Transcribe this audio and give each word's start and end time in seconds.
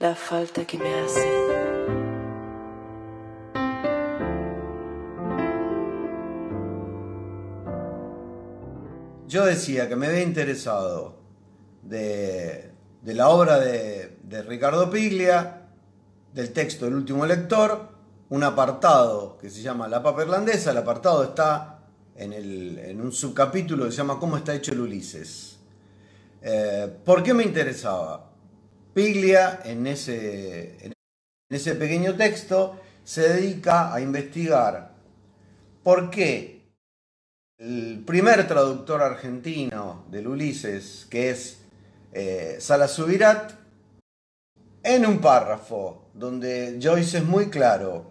la 0.00 0.14
falta 0.14 0.64
que 0.64 0.78
me 0.78 0.94
hace. 0.94 1.28
Yo 9.28 9.44
decía 9.44 9.88
que 9.88 9.96
me 9.96 10.06
había 10.06 10.22
interesado 10.22 11.18
de, 11.82 12.72
la 13.04 13.28
obra 13.28 13.60
de, 13.60 14.16
Ricardo 14.48 14.90
Piglia, 14.90 15.68
del 16.32 16.52
texto 16.52 16.86
El 16.86 16.94
último 16.94 17.26
lector, 17.26 17.90
un 18.30 18.42
apartado 18.42 19.36
que 19.36 19.50
se 19.50 19.60
llama 19.60 19.86
La 19.86 20.02
papa 20.02 20.22
irlandesa. 20.22 20.70
El 20.70 20.78
apartado 20.78 21.24
está 21.24 21.80
en, 22.16 23.00
un 23.00 23.12
subcapítulo 23.12 23.84
que 23.84 23.90
se 23.90 23.98
llama 23.98 24.18
¿Cómo 24.18 24.38
está 24.38 24.54
hecho 24.54 24.72
el 24.72 24.80
Ulises? 24.80 25.58
Eh, 26.40 26.90
¿Por 27.04 27.22
qué 27.22 27.34
me 27.34 27.44
interesaba? 27.44 28.29
Piglia 28.94 29.60
en 29.64 29.86
ese, 29.86 30.84
en 30.84 30.92
ese 31.50 31.74
pequeño 31.74 32.16
texto 32.16 32.80
se 33.04 33.28
dedica 33.28 33.94
a 33.94 34.00
investigar 34.00 34.92
por 35.82 36.10
qué 36.10 36.60
el 37.58 38.02
primer 38.06 38.48
traductor 38.48 39.02
argentino 39.02 40.04
del 40.10 40.28
Ulises, 40.28 41.06
que 41.10 41.30
es 41.30 41.58
eh, 42.12 42.56
Salasubirat, 42.58 43.52
en 44.82 45.06
un 45.06 45.20
párrafo 45.20 46.06
donde 46.14 46.78
Joyce 46.82 47.18
es 47.18 47.24
muy 47.24 47.50
claro. 47.50 48.10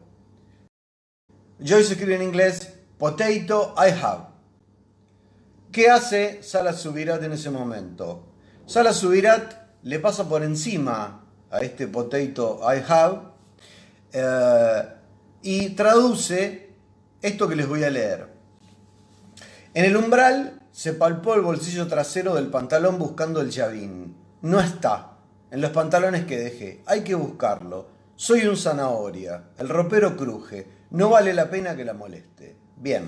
Joyce 1.60 1.94
escribe 1.94 2.16
en 2.16 2.24
inglés, 2.24 2.74
potato 2.98 3.74
I 3.76 3.90
have. 3.90 4.28
¿Qué 5.72 5.90
hace 5.90 6.44
Salasubirat 6.44 7.24
en 7.24 7.34
ese 7.34 7.50
momento? 7.50 8.24
Salasubirat 8.66 9.59
le 9.84 10.00
pasa 10.00 10.28
por 10.28 10.44
encima 10.44 11.24
a 11.52 11.60
este 11.60 11.88
potato 11.88 12.60
I 12.64 12.84
have 12.88 13.20
eh, 14.12 14.84
y 15.42 15.70
traduce 15.70 16.70
esto 17.22 17.48
que 17.48 17.56
les 17.56 17.68
voy 17.68 17.84
a 17.84 17.90
leer. 17.90 18.28
En 19.74 19.86
el 19.86 19.96
umbral 19.96 20.62
se 20.72 20.94
palpó 20.94 21.36
el 21.36 21.42
bolsillo 21.42 21.88
trasero 21.88 22.36
del 22.36 22.48
pantalón 22.48 22.98
buscando 22.98 23.42
el 23.42 23.52
llavín. 23.52 24.16
No 24.42 24.60
está. 24.60 25.12
En 25.52 25.62
los 25.62 25.72
pantalones 25.72 26.26
que 26.26 26.38
dejé. 26.38 26.84
Hay 26.86 27.04
que 27.04 27.16
buscarlo. 27.16 27.88
Soy 28.16 28.46
un 28.46 28.58
zanahoria. 28.58 29.50
El 29.58 29.70
ropero 29.70 30.16
cruje. 30.16 30.68
No 30.92 31.10
vale 31.10 31.34
la 31.34 31.50
pena 31.50 31.76
que 31.76 31.86
la 31.86 31.94
moleste. 31.94 32.56
Bien. 32.78 33.06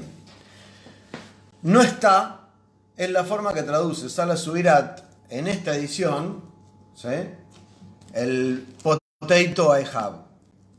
No 1.61 1.81
está 1.81 2.49
en 2.97 3.13
la 3.13 3.23
forma 3.23 3.53
que 3.53 3.63
traduce 3.63 4.09
Sala 4.09 4.37
Subirat 4.37 5.01
en 5.29 5.47
esta 5.47 5.75
edición. 5.75 6.50
El 8.13 8.65
potato 8.83 9.77
I 9.77 9.85
have. 9.93 10.17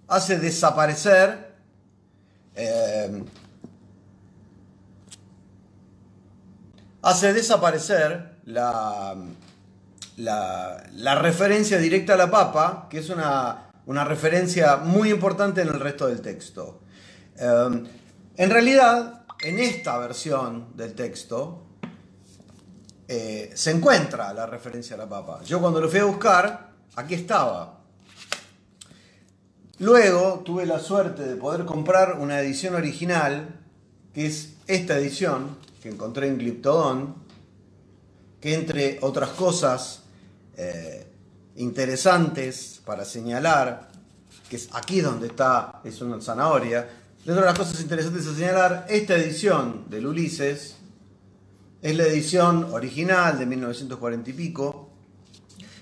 Hace 0.09 0.39
desaparecer 0.39 1.53
eh, 2.55 3.25
hace 7.03 7.33
desaparecer 7.33 8.37
la, 8.47 9.17
la, 10.17 11.15
referencia 11.17 11.78
directa 11.78 12.15
a 12.15 12.17
la 12.17 12.31
papa, 12.31 12.87
que 12.89 12.98
es 12.98 13.11
una, 13.11 13.69
referencia 13.87 14.77
muy 14.77 15.11
importante 15.11 15.62
en 15.62 15.69
el 15.69 15.81
resto 15.81 16.06
del 16.06 16.23
texto. 16.23 16.81
Em, 17.37 17.87
en 18.37 18.50
realidad, 18.50 19.25
en 19.43 19.59
esta 19.59 19.98
versión 19.98 20.77
del 20.77 20.95
texto, 20.95 21.67
eh, 23.15 23.51
se 23.53 23.73
encuentra 23.73 24.33
la 24.33 24.47
referencia 24.47 24.95
a 24.95 24.99
la 25.01 25.07
papa. 25.07 25.43
Yo 25.45 25.61
cuando 25.61 25.83
lo 25.83 25.91
fui 25.91 25.99
a 25.99 26.05
buscar, 26.05 26.71
aquí 26.97 27.13
estaba. 27.13 27.79
Luego 29.81 30.41
tuve 30.43 30.65
la 30.65 30.79
suerte 30.79 31.23
de 31.25 31.37
poder 31.37 31.67
comprar 31.67 32.19
una 32.19 32.41
edición 32.41 32.75
original, 32.75 33.61
que 34.15 34.25
es 34.25 34.55
esta 34.67 34.97
edición, 34.97 35.59
que 35.83 35.91
encontré 35.91 36.28
en 36.28 36.39
Gliptodon, 36.39 37.15
que 38.41 38.55
entre 38.55 38.99
otras 39.03 39.28
cosas 39.31 40.05
eh, 40.56 41.06
interesantes 41.56 42.81
para 42.83 43.05
señalar, 43.05 43.91
que 44.49 44.56
es 44.56 44.71
aquí 44.72 45.03
donde 45.03 45.27
está, 45.27 45.83
es 45.84 46.01
una 46.01 46.19
zanahoria, 46.19 46.89
entre 47.19 47.34
otras 47.34 47.59
cosas 47.59 47.78
interesantes 47.83 48.27
a 48.27 48.34
señalar, 48.34 48.87
esta 48.89 49.17
edición 49.17 49.84
del 49.91 50.06
Ulises 50.06 50.77
es 51.82 51.97
la 51.97 52.04
edición 52.04 52.65
original 52.72 53.38
de 53.38 53.47
1940 53.47 54.31
y 54.31 54.32
pico. 54.32 54.88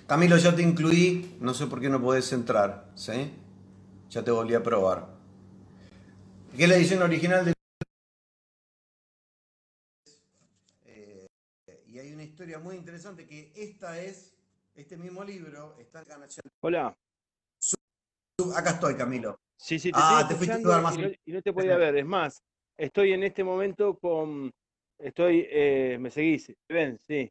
Camilo, 0.07 0.37
ya 0.39 0.57
te 0.57 0.63
incluí, 0.63 1.37
no 1.41 1.55
sé 1.55 1.67
por 1.67 1.81
qué 1.81 1.89
no 1.89 2.01
podés 2.01 2.33
entrar, 2.33 2.91
¿sí? 2.97 3.31
Ya 4.09 4.25
te 4.25 4.33
volví 4.33 4.55
a 4.55 4.63
probar. 4.63 5.07
Que 6.57 6.65
es 6.65 6.69
la 6.69 6.77
edición 6.77 7.03
original 7.03 7.45
del 7.45 7.55
historia 12.41 12.59
muy 12.59 12.77
interesante 12.77 13.27
que 13.27 13.53
esta 13.55 14.01
es, 14.01 14.35
este 14.75 14.97
mismo 14.97 15.23
libro 15.23 15.77
está 15.79 16.01
en 16.01 16.27
Hola. 16.61 16.97
Acá 18.57 18.71
estoy, 18.71 18.95
Camilo. 18.95 19.39
Sí, 19.59 19.79
sí, 19.79 19.93
te 19.93 19.99
ah, 20.01 20.25
te 20.27 20.37
fuiste 20.37 20.55
a 20.55 20.81
más. 20.81 20.97
Y 21.27 21.33
no, 21.33 21.43
te 21.43 21.53
podía 21.53 21.77
ver, 21.77 21.99
es 21.99 22.07
más, 22.07 22.43
estoy 22.79 23.13
en 23.13 23.25
este 23.25 23.45
momento 23.45 23.99
con, 23.99 24.51
estoy, 25.01 25.47
eh, 25.51 25.99
me 26.01 26.11
seguís, 26.11 26.53
ven, 26.69 26.99
sí. 27.07 27.31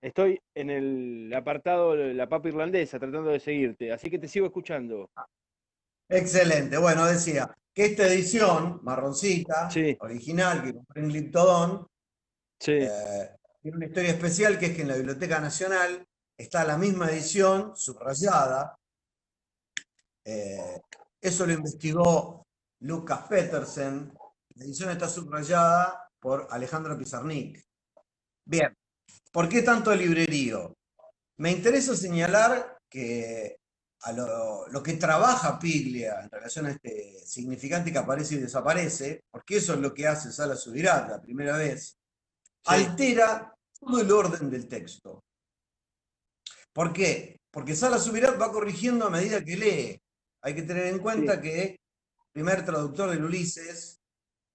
Estoy 0.00 0.38
en 0.54 0.68
el 0.68 1.32
apartado 1.34 1.96
La 1.96 2.28
Papa 2.28 2.48
Irlandesa 2.48 2.98
tratando 2.98 3.30
de 3.30 3.40
seguirte, 3.40 3.90
así 3.90 4.10
que 4.10 4.18
te 4.18 4.28
sigo 4.28 4.46
escuchando. 4.46 5.10
Excelente. 6.08 6.76
Bueno, 6.76 7.06
decía 7.06 7.56
que 7.72 7.86
esta 7.86 8.06
edición, 8.06 8.80
marroncita, 8.82 9.68
original, 10.00 10.62
que 10.62 10.74
compré 10.74 11.02
en 11.02 11.12
Liptodon, 11.12 11.86
sí. 12.58 12.72
Eh, 12.72 13.30
tiene 13.62 13.78
una 13.78 13.86
historia 13.86 14.10
especial 14.10 14.58
que 14.58 14.66
es 14.66 14.76
que 14.76 14.82
en 14.82 14.88
la 14.88 14.96
Biblioteca 14.96 15.40
Nacional 15.40 16.06
está 16.36 16.64
la 16.64 16.76
misma 16.76 17.10
edición 17.10 17.74
subrayada. 17.74 18.78
Eh, 20.22 20.82
eso 21.18 21.46
lo 21.46 21.52
investigó 21.54 22.46
Lucas 22.80 23.26
Petersen. 23.26 24.12
La 24.56 24.64
edición 24.64 24.90
está 24.90 25.08
subrayada 25.08 26.03
por 26.24 26.48
Alejandro 26.48 26.96
Pizarnik. 26.96 27.62
Bien, 28.46 28.74
¿por 29.30 29.46
qué 29.46 29.60
tanto 29.60 29.94
librerío? 29.94 30.74
Me 31.36 31.50
interesa 31.50 31.94
señalar 31.94 32.78
que 32.88 33.58
a 34.00 34.12
lo, 34.12 34.82
que 34.82 34.94
trabaja 34.94 35.58
Piglia 35.58 36.22
en 36.22 36.30
relación 36.30 36.64
a 36.64 36.70
este 36.70 37.20
significante 37.26 37.92
que 37.92 37.98
aparece 37.98 38.36
y 38.36 38.38
desaparece, 38.38 39.24
porque 39.30 39.58
eso 39.58 39.74
es 39.74 39.80
lo 39.80 39.92
que 39.92 40.06
hace 40.06 40.32
Sala 40.32 40.56
Subirat 40.56 41.10
la 41.10 41.20
primera 41.20 41.58
vez, 41.58 41.98
altera 42.64 43.54
todo 43.78 44.00
el 44.00 44.10
orden 44.10 44.48
del 44.48 44.66
texto. 44.66 45.22
¿Por 46.72 46.94
qué? 46.94 47.38
Porque 47.50 47.76
Sala 47.76 47.98
Subirat 47.98 48.40
va 48.40 48.50
corrigiendo 48.50 49.06
a 49.06 49.10
medida 49.10 49.44
que 49.44 49.56
lee. 49.58 50.02
Hay 50.40 50.54
que 50.54 50.62
tener 50.62 50.86
en 50.86 51.00
cuenta 51.00 51.38
que 51.38 51.62
el 51.64 51.78
primer 52.32 52.64
traductor 52.64 53.10
del 53.10 53.26
Ulises 53.26 54.00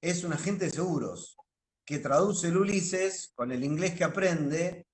es 0.01 0.23
un 0.23 0.33
agente 0.33 0.65
de 0.65 0.71
seguros 0.71 1.38
que 1.89 1.97
traduce 1.97 2.49
el 2.49 2.57
Ulises 2.57 3.31
con 3.33 3.51
el 3.51 3.63
inglés 3.63 3.95
que 3.95 4.03
aprende 4.03 4.85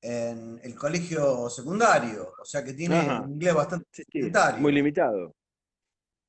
en 0.00 0.60
el 0.62 0.76
colegio 0.76 1.50
secundario, 1.50 2.34
o 2.40 2.44
sea 2.44 2.62
que 2.62 2.72
tiene 2.72 3.20
un 3.20 3.32
inglés 3.32 3.52
bastante 3.52 4.04
Muy 4.60 4.70
limitado. 4.70 5.34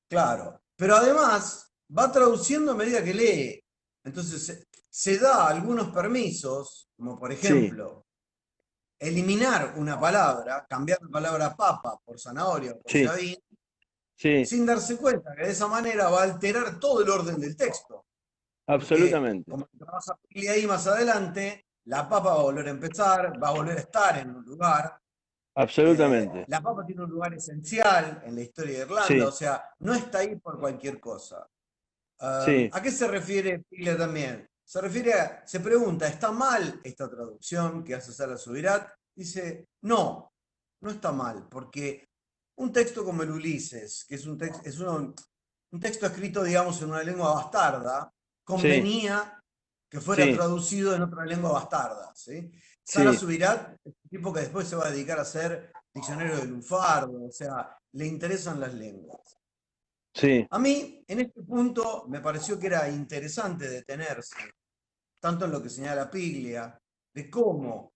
Claro, 0.09 0.59
pero 0.75 0.95
además 0.95 1.72
va 1.95 2.11
traduciendo 2.11 2.72
a 2.72 2.75
medida 2.75 3.03
que 3.03 3.13
lee. 3.13 3.63
Entonces 4.03 4.67
se 4.90 5.19
da 5.19 5.47
algunos 5.47 5.90
permisos, 5.90 6.90
como 6.97 7.19
por 7.19 7.31
ejemplo, 7.31 8.07
eliminar 8.97 9.75
una 9.78 10.00
palabra, 10.00 10.66
cambiar 10.67 10.97
la 11.03 11.09
palabra 11.09 11.56
papa 11.56 12.00
por 12.03 12.19
zanahoria 12.19 12.72
o 12.72 12.79
por 12.79 12.91
sin 14.47 14.66
darse 14.66 14.97
cuenta 14.97 15.35
que 15.35 15.43
de 15.43 15.52
esa 15.52 15.67
manera 15.67 16.09
va 16.09 16.22
a 16.22 16.23
alterar 16.23 16.79
todo 16.79 17.03
el 17.03 17.09
orden 17.11 17.40
del 17.40 17.55
texto. 17.55 18.08
Absolutamente. 18.73 19.52
como 19.52 19.68
trabaja 19.78 20.18
ahí 20.50 20.66
más 20.66 20.88
adelante, 20.88 21.66
la 21.85 22.08
papa 22.08 22.34
va 22.34 22.40
a 22.40 22.44
volver 22.44 22.68
a 22.68 22.72
empezar, 22.72 23.41
va 23.41 23.50
a 23.50 23.52
volver 23.52 23.78
a 23.78 23.82
estar 23.82 24.18
en 24.18 24.35
un 24.35 24.46
lugar. 24.46 24.97
Absolutamente. 25.56 26.41
Eh, 26.41 26.46
la 26.47 26.62
papa 26.62 26.85
tiene 26.85 27.03
un 27.03 27.09
lugar 27.09 27.34
esencial 27.34 28.22
en 28.26 28.35
la 28.35 28.41
historia 28.41 28.79
de 28.79 28.85
Irlanda, 28.85 29.28
o 29.28 29.32
sea, 29.32 29.64
no 29.79 29.94
está 29.94 30.20
ahí 30.20 30.38
por 30.38 30.59
cualquier 30.59 31.00
cosa. 31.00 31.46
Ah, 32.20 32.46
¿A 32.72 32.82
qué 32.82 32.91
se 32.91 33.08
refiere 33.08 33.59
Piglia 33.59 33.97
también? 33.97 34.47
Se 34.64 34.79
refiere 34.79 35.14
a, 35.14 35.46
se 35.46 35.59
pregunta, 35.59 36.08
¿está 36.08 36.32
mal 36.32 36.79
esta 36.84 37.09
traducción 37.09 37.84
que 37.84 37.96
hace 37.96 38.14
Sara 38.14 38.38
Subirat? 38.38 38.88
Dice, 39.14 39.68
no, 39.82 40.32
no 40.79 40.91
está 40.91 41.12
mal, 41.12 41.47
porque 41.50 42.08
un 42.56 42.72
texto 42.72 43.03
como 43.03 43.23
el 43.23 43.32
Ulises, 43.32 44.06
que 44.08 44.16
es 44.16 44.26
un, 44.26 44.38
texto 44.38 44.62
es 44.64 44.79
un 44.79 45.14
texto 45.82 46.06
escrito, 46.06 46.44
digamos, 46.44 46.82
en 46.82 46.90
una 46.90 47.03
lengua 47.03 47.34
bastarda, 47.34 48.14
convenía 48.51 49.41
que 49.89 50.01
fuera 50.01 50.25
traducido 50.33 50.95
en 50.95 51.03
otra 51.03 51.25
lengua 51.25 51.53
bastarda. 51.53 52.11
¿sí? 52.15 52.51
Sara 52.83 53.13
Subirat 53.13 53.77
es 53.83 53.93
un 54.03 54.09
tipo 54.09 54.33
que 54.33 54.41
después 54.41 54.67
se 54.67 54.75
va 54.75 54.87
a 54.87 54.91
dedicar 54.91 55.19
a 55.19 55.23
hacer 55.23 55.71
diccionario 55.93 56.37
de 56.37 56.45
Lufardo, 56.45 57.25
o 57.25 57.31
sea, 57.31 57.77
le 57.93 58.05
interesan 58.05 58.59
las 58.59 58.73
lenguas. 58.73 59.37
Sí. 60.13 60.45
A 60.49 60.59
mí, 60.59 61.03
en 61.07 61.19
este 61.21 61.41
punto, 61.43 62.05
me 62.07 62.19
pareció 62.19 62.59
que 62.59 62.67
era 62.67 62.89
interesante 62.89 63.69
detenerse, 63.69 64.37
tanto 65.19 65.45
en 65.45 65.51
lo 65.51 65.61
que 65.61 65.69
señala 65.69 66.09
Piglia, 66.09 66.77
de 67.13 67.29
cómo 67.29 67.93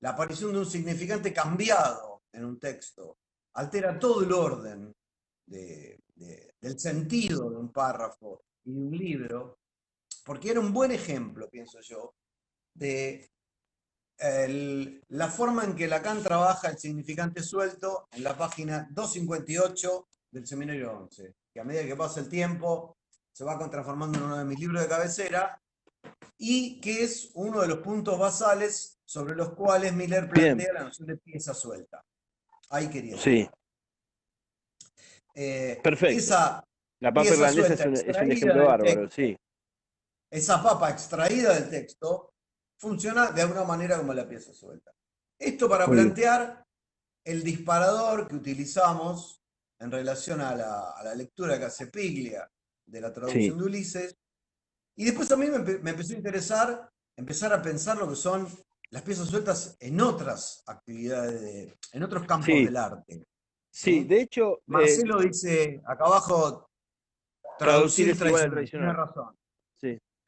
la 0.00 0.10
aparición 0.10 0.52
de 0.52 0.58
un 0.58 0.66
significante 0.66 1.32
cambiado 1.32 2.24
en 2.32 2.44
un 2.44 2.58
texto 2.58 3.18
altera 3.54 3.98
todo 3.98 4.22
el 4.22 4.32
orden 4.32 4.94
del 5.46 6.78
sentido 6.78 7.50
de 7.50 7.56
un 7.56 7.70
párrafo 7.70 8.42
y 8.64 8.72
de 8.72 8.80
un 8.80 8.96
libro, 8.96 9.58
porque 10.26 10.50
era 10.50 10.58
un 10.58 10.72
buen 10.72 10.90
ejemplo, 10.90 11.48
pienso 11.48 11.80
yo, 11.80 12.14
de 12.74 13.30
la 15.08 15.28
forma 15.28 15.62
en 15.62 15.76
que 15.76 15.86
Lacan 15.86 16.22
trabaja 16.22 16.68
el 16.68 16.78
significante 16.78 17.42
suelto 17.42 18.08
en 18.10 18.24
la 18.24 18.36
página 18.36 18.88
258 18.90 20.08
del 20.32 20.46
Seminario 20.46 20.98
11, 20.98 21.34
que 21.52 21.60
a 21.60 21.64
medida 21.64 21.86
que 21.86 21.94
pasa 21.94 22.20
el 22.20 22.28
tiempo 22.28 22.96
se 23.32 23.44
va 23.44 23.56
transformando 23.70 24.18
en 24.18 24.24
uno 24.24 24.38
de 24.38 24.44
mis 24.44 24.58
libros 24.58 24.82
de 24.82 24.88
cabecera 24.88 25.62
y 26.38 26.80
que 26.80 27.04
es 27.04 27.30
uno 27.34 27.60
de 27.60 27.68
los 27.68 27.78
puntos 27.78 28.18
basales 28.18 28.98
sobre 29.04 29.36
los 29.36 29.54
cuales 29.54 29.92
Miller 29.92 30.28
plantea 30.28 30.72
la 30.72 30.84
noción 30.84 31.06
de 31.06 31.18
pieza 31.18 31.54
suelta. 31.54 32.04
Ahí 32.70 32.88
quería. 32.88 33.16
Sí. 33.18 33.48
Eh, 35.34 35.78
Perfecto. 35.82 36.18
Esa 36.18 36.66
la 36.98 37.12
papa 37.12 37.28
irlandesa 37.28 37.74
es 37.74 38.16
un, 38.16 38.32
ejemplo 38.32 38.64
bárbaro, 38.64 39.08
sí. 39.10 39.36
Esa 40.30 40.62
papa 40.62 40.90
extraída 40.90 41.54
del 41.54 41.70
texto 41.70 42.34
funciona 42.78 43.30
de 43.30 43.42
alguna 43.42 43.64
manera 43.64 43.96
como 43.96 44.12
la 44.12 44.28
pieza 44.28 44.52
suelta. 44.52 44.92
Esto 45.38 45.68
para 45.68 45.86
plantear 45.86 46.64
el 47.24 47.42
disparador 47.42 48.28
que 48.28 48.36
utilizamos 48.36 49.42
en 49.78 49.90
relación 49.90 50.40
a 50.40 50.54
la, 50.54 51.14
lectura 51.14 51.58
que 51.58 51.66
hace 51.66 51.88
Piglia 51.88 52.50
de 52.86 53.00
la 53.00 53.12
traducción 53.12 53.58
de 53.58 53.64
Ulises. 53.64 54.16
Y 54.96 55.04
después 55.04 55.28
también 55.28 55.52
me, 55.52 55.78
me, 55.78 55.90
empezó 55.90 56.14
a 56.14 56.16
interesar 56.16 56.90
empezar 57.16 57.52
a 57.52 57.62
pensar 57.62 57.96
lo 57.96 58.08
que 58.08 58.16
son 58.16 58.46
las 58.90 59.02
piezas 59.02 59.28
sueltas 59.28 59.76
en 59.80 60.00
otras 60.00 60.62
actividades, 60.66 61.74
en 61.92 62.02
otros 62.02 62.26
campos 62.26 62.46
del 62.46 62.76
arte. 62.76 63.26
Sí, 63.70 64.04
de 64.04 64.20
hecho. 64.20 64.58
Eh, 64.58 64.62
Marcelo 64.66 65.20
dice 65.20 65.82
acá 65.84 66.04
abajo: 66.04 66.70
traducir, 67.58 68.10
es 68.10 68.20
igual 68.20 68.50
tradicional. 68.50 68.94
Tiene 68.94 69.06
razón. 69.06 69.36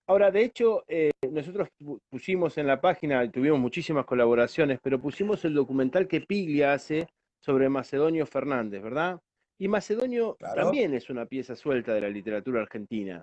Ahora, 0.08 0.30
de 0.30 0.42
hecho, 0.42 0.84
eh, 0.88 1.10
nosotros 1.30 1.68
pusimos 2.08 2.56
en 2.56 2.66
la 2.66 2.80
página, 2.80 3.30
tuvimos 3.30 3.60
muchísimas 3.60 4.06
colaboraciones, 4.06 4.78
pero 4.82 4.98
pusimos 4.98 5.44
el 5.44 5.52
documental 5.52 6.08
que 6.08 6.22
Piglia 6.22 6.72
hace 6.72 7.06
sobre 7.40 7.68
Macedonio 7.68 8.24
Fernández, 8.24 8.82
¿verdad? 8.82 9.20
Y 9.58 9.68
Macedonio 9.68 10.38
también 10.54 10.94
es 10.94 11.10
una 11.10 11.26
pieza 11.26 11.54
suelta 11.54 11.92
de 11.92 12.00
la 12.00 12.08
literatura 12.08 12.62
argentina. 12.62 13.22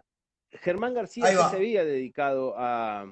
Germán 0.51 0.93
García 0.93 1.25
se 1.49 1.55
había 1.55 1.83
dedicado 1.83 2.53
a, 2.55 3.11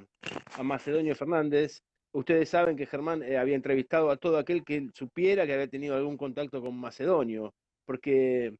Macedonio 0.61 1.15
Fernández. 1.15 1.81
Ustedes 2.13 2.49
saben 2.49 2.77
que 2.77 2.85
Germán 2.85 3.23
eh, 3.23 3.37
había 3.37 3.55
entrevistado 3.55 4.11
a 4.11 4.17
todo 4.17 4.37
aquel 4.37 4.63
que 4.63 4.89
supiera 4.93 5.47
que 5.47 5.53
había 5.53 5.67
tenido 5.67 5.95
algún 5.95 6.15
contacto 6.15 6.61
con 6.61 6.77
Macedonio, 6.77 7.55
porque 7.87 8.53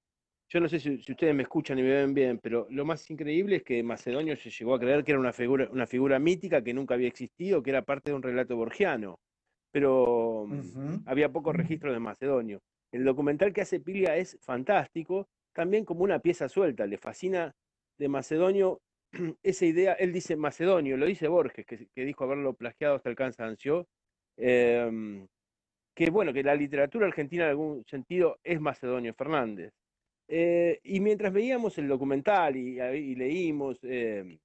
yo 0.53 0.59
no 0.59 0.69
sé 0.69 0.79
si, 0.79 0.91
ustedes 0.93 1.33
me 1.33 1.41
escuchan 1.41 1.79
y 1.79 1.81
me 1.81 1.89
ven 1.89 2.13
bien, 2.13 2.37
pero 2.37 2.67
lo 2.69 2.85
más 2.85 3.09
increíble 3.09 3.55
es 3.55 3.63
que 3.63 3.81
Macedonio 3.81 4.35
se 4.35 4.51
llegó 4.51 4.75
a 4.75 4.79
creer 4.79 5.03
que 5.03 5.09
era 5.09 5.19
una 5.19 5.33
figura, 5.33 5.67
una 5.71 5.87
figura 5.87 6.19
mítica 6.19 6.63
que 6.63 6.75
nunca 6.75 6.93
había 6.93 7.07
existido, 7.07 7.63
que 7.63 7.71
era 7.71 7.81
parte 7.81 8.11
de 8.11 8.15
un 8.15 8.21
relato 8.21 8.55
borgiano, 8.55 9.19
pero 9.71 10.45
mm, 10.47 11.07
había 11.07 11.31
pocos 11.31 11.55
registros 11.55 11.91
de 11.91 11.99
Macedonio. 11.99 12.61
El 12.91 13.03
documental 13.03 13.51
que 13.51 13.61
hace 13.61 13.79
Pilia 13.79 14.15
es 14.15 14.37
fantástico, 14.41 15.27
también 15.53 15.85
como 15.85 16.03
una 16.03 16.19
pieza 16.19 16.47
suelta, 16.47 16.85
le 16.85 16.99
fascina 16.99 17.51
de 17.97 18.07
Macedonio 18.07 18.79
esa 19.41 19.65
idea, 19.65 19.93
él 19.93 20.13
dice 20.13 20.35
Macedonio, 20.35 20.97
lo 20.97 21.07
dice 21.07 21.27
Borges, 21.29 21.65
que, 21.65 22.05
dijo 22.05 22.25
haberlo 22.25 22.53
plagiado 22.53 22.97
hasta 22.97 23.09
el 23.09 23.15
cansancio, 23.15 23.87
em, 24.37 25.25
que 25.95 26.11
bueno, 26.11 26.31
que 26.31 26.43
la 26.43 26.53
literatura 26.53 27.07
argentina 27.07 27.45
en 27.45 27.49
algún 27.49 27.83
sentido 27.87 28.37
es 28.43 28.61
Macedonio 28.61 29.15
Fernández. 29.15 29.73
Eh, 30.27 30.79
y 30.83 30.99
mientras 30.99 31.33
veíamos 31.33 31.77
el 31.77 31.87
documental 31.87 32.55
y, 32.55 33.15
leímos, 33.15 33.79
eh, 33.83 34.39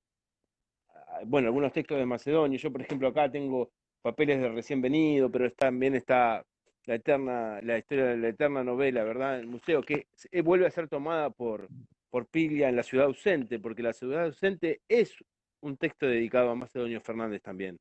bueno, 1.27 1.49
algunos 1.49 1.73
textos 1.73 1.99
de 1.99 2.07
Macedonio, 2.07 2.59
yo 2.59 2.73
por 2.73 2.83
ejemplo 2.83 3.09
acá 3.09 3.31
tengo 3.31 3.71
papeles 4.03 4.41
de 4.41 4.49
recién 4.49 4.81
venido, 4.81 5.31
pero 5.31 5.51
también 5.53 5.95
está 5.95 6.45
la 6.85 6.95
eterna, 6.95 7.61
la 7.63 7.79
historia 7.79 8.07
de 8.07 8.17
la 8.17 8.29
eterna 8.29 8.65
novela, 8.65 9.05
¿verdad? 9.05 9.39
El 9.39 9.47
museo, 9.47 9.83
que 9.83 10.07
vuelve 10.43 10.67
a 10.67 10.71
ser 10.71 10.89
tomada 10.89 11.31
por, 11.31 11.69
por 12.11 12.27
Piglia 12.27 12.69
en 12.69 12.77
La 12.77 12.83
ciudad 12.83 13.07
ausente, 13.07 13.59
porque 13.59 13.83
La 13.83 13.93
ciudad 13.93 14.25
ausente 14.25 14.81
es 14.89 15.15
un 15.61 15.77
texto 15.77 16.07
dedicado 16.07 16.51
a 16.51 16.55
Macedonio 16.55 17.01
Fernández 17.01 17.43
también. 17.43 17.79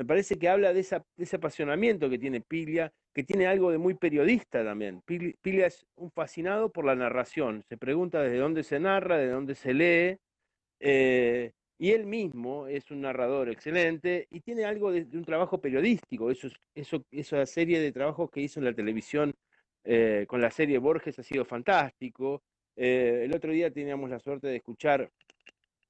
Me 0.00 0.06
parece 0.06 0.38
que 0.38 0.48
habla 0.48 0.72
de, 0.72 0.80
ese 0.80 1.36
apasionamiento 1.36 2.08
que 2.08 2.18
tiene 2.18 2.40
Piglia, 2.40 2.90
que 3.12 3.22
tiene 3.22 3.46
algo 3.46 3.70
de 3.70 3.76
muy 3.76 3.92
periodista 3.92 4.64
también. 4.64 5.02
Piglia 5.02 5.66
es 5.66 5.86
un 5.94 6.10
fascinado 6.10 6.72
por 6.72 6.86
la 6.86 6.94
narración, 6.94 7.62
se 7.68 7.76
pregunta 7.76 8.22
desde 8.22 8.38
dónde 8.38 8.62
se 8.62 8.80
narra, 8.80 9.18
de 9.18 9.28
dónde 9.28 9.54
se 9.54 9.74
lee, 9.74 10.16
eh, 10.80 11.52
y 11.78 11.90
él 11.90 12.06
mismo 12.06 12.66
es 12.66 12.90
un 12.90 13.02
narrador 13.02 13.50
excelente 13.50 14.26
y 14.30 14.40
tiene 14.40 14.64
algo 14.64 14.90
de, 14.90 15.02
un 15.12 15.24
trabajo 15.26 15.60
periodístico. 15.60 16.30
Eso, 16.30 16.48
esa 17.10 17.44
serie 17.44 17.78
de 17.78 17.92
trabajos 17.92 18.30
que 18.30 18.40
hizo 18.40 18.58
en 18.58 18.64
la 18.64 18.72
televisión 18.72 19.34
eh, 19.84 20.24
con 20.26 20.40
la 20.40 20.50
serie 20.50 20.78
Borges 20.78 21.18
ha 21.18 21.22
sido 21.22 21.44
fantástico. 21.44 22.42
Eh, 22.74 23.24
el 23.26 23.34
otro 23.34 23.52
día 23.52 23.70
teníamos 23.70 24.08
la 24.08 24.18
suerte 24.18 24.46
de 24.48 24.56
escuchar 24.56 25.10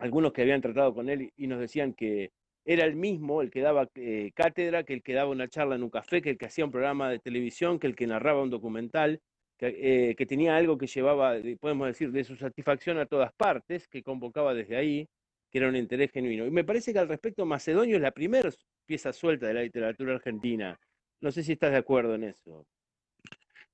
algunos 0.00 0.32
que 0.32 0.42
habían 0.42 0.60
tratado 0.60 0.92
con 0.92 1.08
él 1.08 1.30
y 1.36 1.46
nos 1.46 1.60
decían 1.60 1.94
que 1.94 2.32
era 2.72 2.84
el 2.84 2.94
mismo 2.94 3.42
el 3.42 3.50
que 3.50 3.62
daba 3.62 3.88
eh, 3.96 4.30
cátedra, 4.32 4.84
que 4.84 4.94
el 4.94 5.02
que 5.02 5.12
daba 5.12 5.28
una 5.30 5.48
charla 5.48 5.74
en 5.74 5.82
un 5.82 5.90
café, 5.90 6.22
que 6.22 6.30
el 6.30 6.38
que 6.38 6.46
hacía 6.46 6.64
un 6.64 6.70
programa 6.70 7.10
de 7.10 7.18
televisión, 7.18 7.80
que 7.80 7.88
el 7.88 7.96
que 7.96 8.06
narraba 8.06 8.44
un 8.44 8.50
documental, 8.50 9.20
que, 9.58 10.14
eh, 10.16 10.26
tenía 10.26 10.56
algo 10.56 10.78
que 10.78 10.86
llevaba, 10.86 11.34
podemos 11.58 11.88
decir, 11.88 12.12
de 12.12 12.22
su 12.22 12.36
satisfacción 12.36 12.98
a 12.98 13.06
todas 13.06 13.32
partes, 13.32 13.88
que 13.88 14.04
convocaba 14.04 14.54
desde 14.54 14.76
ahí, 14.76 15.08
que 15.50 15.58
era 15.58 15.68
un 15.68 15.74
interés 15.74 16.12
genuino. 16.12 16.46
Y 16.46 16.52
me 16.52 16.62
parece 16.62 16.92
que 16.92 17.00
al 17.00 17.08
respecto 17.08 17.44
Macedonio 17.44 17.96
es 17.96 18.02
la 18.02 18.12
primera 18.12 18.48
pieza 18.86 19.12
suelta 19.12 19.48
de 19.48 19.54
la 19.54 19.62
literatura 19.62 20.14
argentina. 20.14 20.78
No 21.20 21.32
sé 21.32 21.42
si 21.42 21.52
estás 21.52 21.72
de 21.72 21.78
acuerdo 21.78 22.14
en 22.14 22.22
eso. 22.22 22.64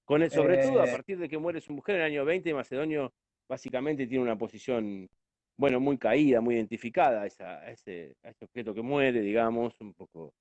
Con 0.06 0.28
sobre 0.30 0.56
todo 0.56 0.80
a 0.80 0.88
eh. 0.88 0.90
partir 0.90 1.18
de 1.18 1.28
que 1.28 1.36
muere 1.36 1.60
su 1.60 1.74
mujer 1.74 1.96
en 1.96 2.00
el 2.00 2.06
año 2.06 2.24
20, 2.24 2.54
Macedonio 2.54 3.12
básicamente 3.46 4.06
tiene 4.06 4.24
una 4.24 4.38
posición 4.38 5.06
bueno, 5.56 5.80
muy 5.80 5.98
caída, 5.98 6.40
muy 6.40 6.56
identificada 6.56 7.22
a, 7.22 7.26
ese, 7.26 8.16
objeto 8.40 8.74
que 8.74 8.82
muere, 8.82 9.20
digamos, 9.20 9.80
un 9.80 9.94
poco. 9.94 10.34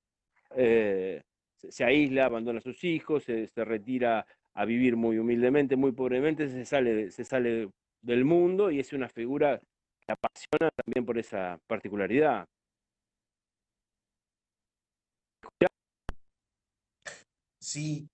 Eh, 0.54 1.22
se, 1.56 1.84
aísla, 1.84 2.26
abandona 2.26 2.58
a 2.58 2.62
sus 2.62 2.82
hijos, 2.84 3.24
se, 3.24 3.48
retira 3.56 4.26
a 4.54 4.64
vivir 4.64 4.96
muy 4.96 5.18
humildemente, 5.18 5.76
muy 5.76 5.92
pobremente, 5.92 6.48
se 6.48 6.64
sale, 6.64 7.10
se 7.10 7.24
sale 7.24 7.70
del 8.02 8.24
mundo 8.24 8.70
y 8.70 8.80
es 8.80 8.92
una 8.92 9.08
figura 9.08 9.60
que 10.06 10.12
apasiona 10.12 10.70
también 10.70 11.04
por 11.04 11.18
esa 11.18 11.58
particularidad. 11.66 12.46
Sí, 17.58 18.08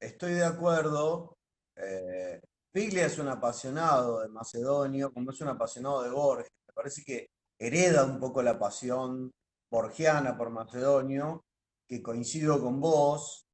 estoy 0.00 0.32
de 0.32 0.44
acuerdo. 0.44 1.36
Eh, 1.76 2.40
Piglia 2.72 3.06
es 3.06 3.18
un 3.18 3.28
apasionado 3.28 4.20
de 4.20 4.28
Macedonio, 4.28 5.12
como 5.12 5.32
es 5.32 5.40
un 5.40 5.48
apasionado 5.48 6.02
de 6.02 6.10
Borges. 6.10 6.52
Me 6.68 6.72
parece 6.72 7.02
que 7.02 7.30
hereda 7.58 8.04
un 8.04 8.20
poco 8.20 8.42
la 8.42 8.58
pasión 8.58 9.32
borgiana 9.70 10.36
por 10.36 10.50
Macedonio, 10.50 11.44
que 11.88 12.00
coincido 12.00 12.60
con 12.60 12.80
vos, 12.80 13.46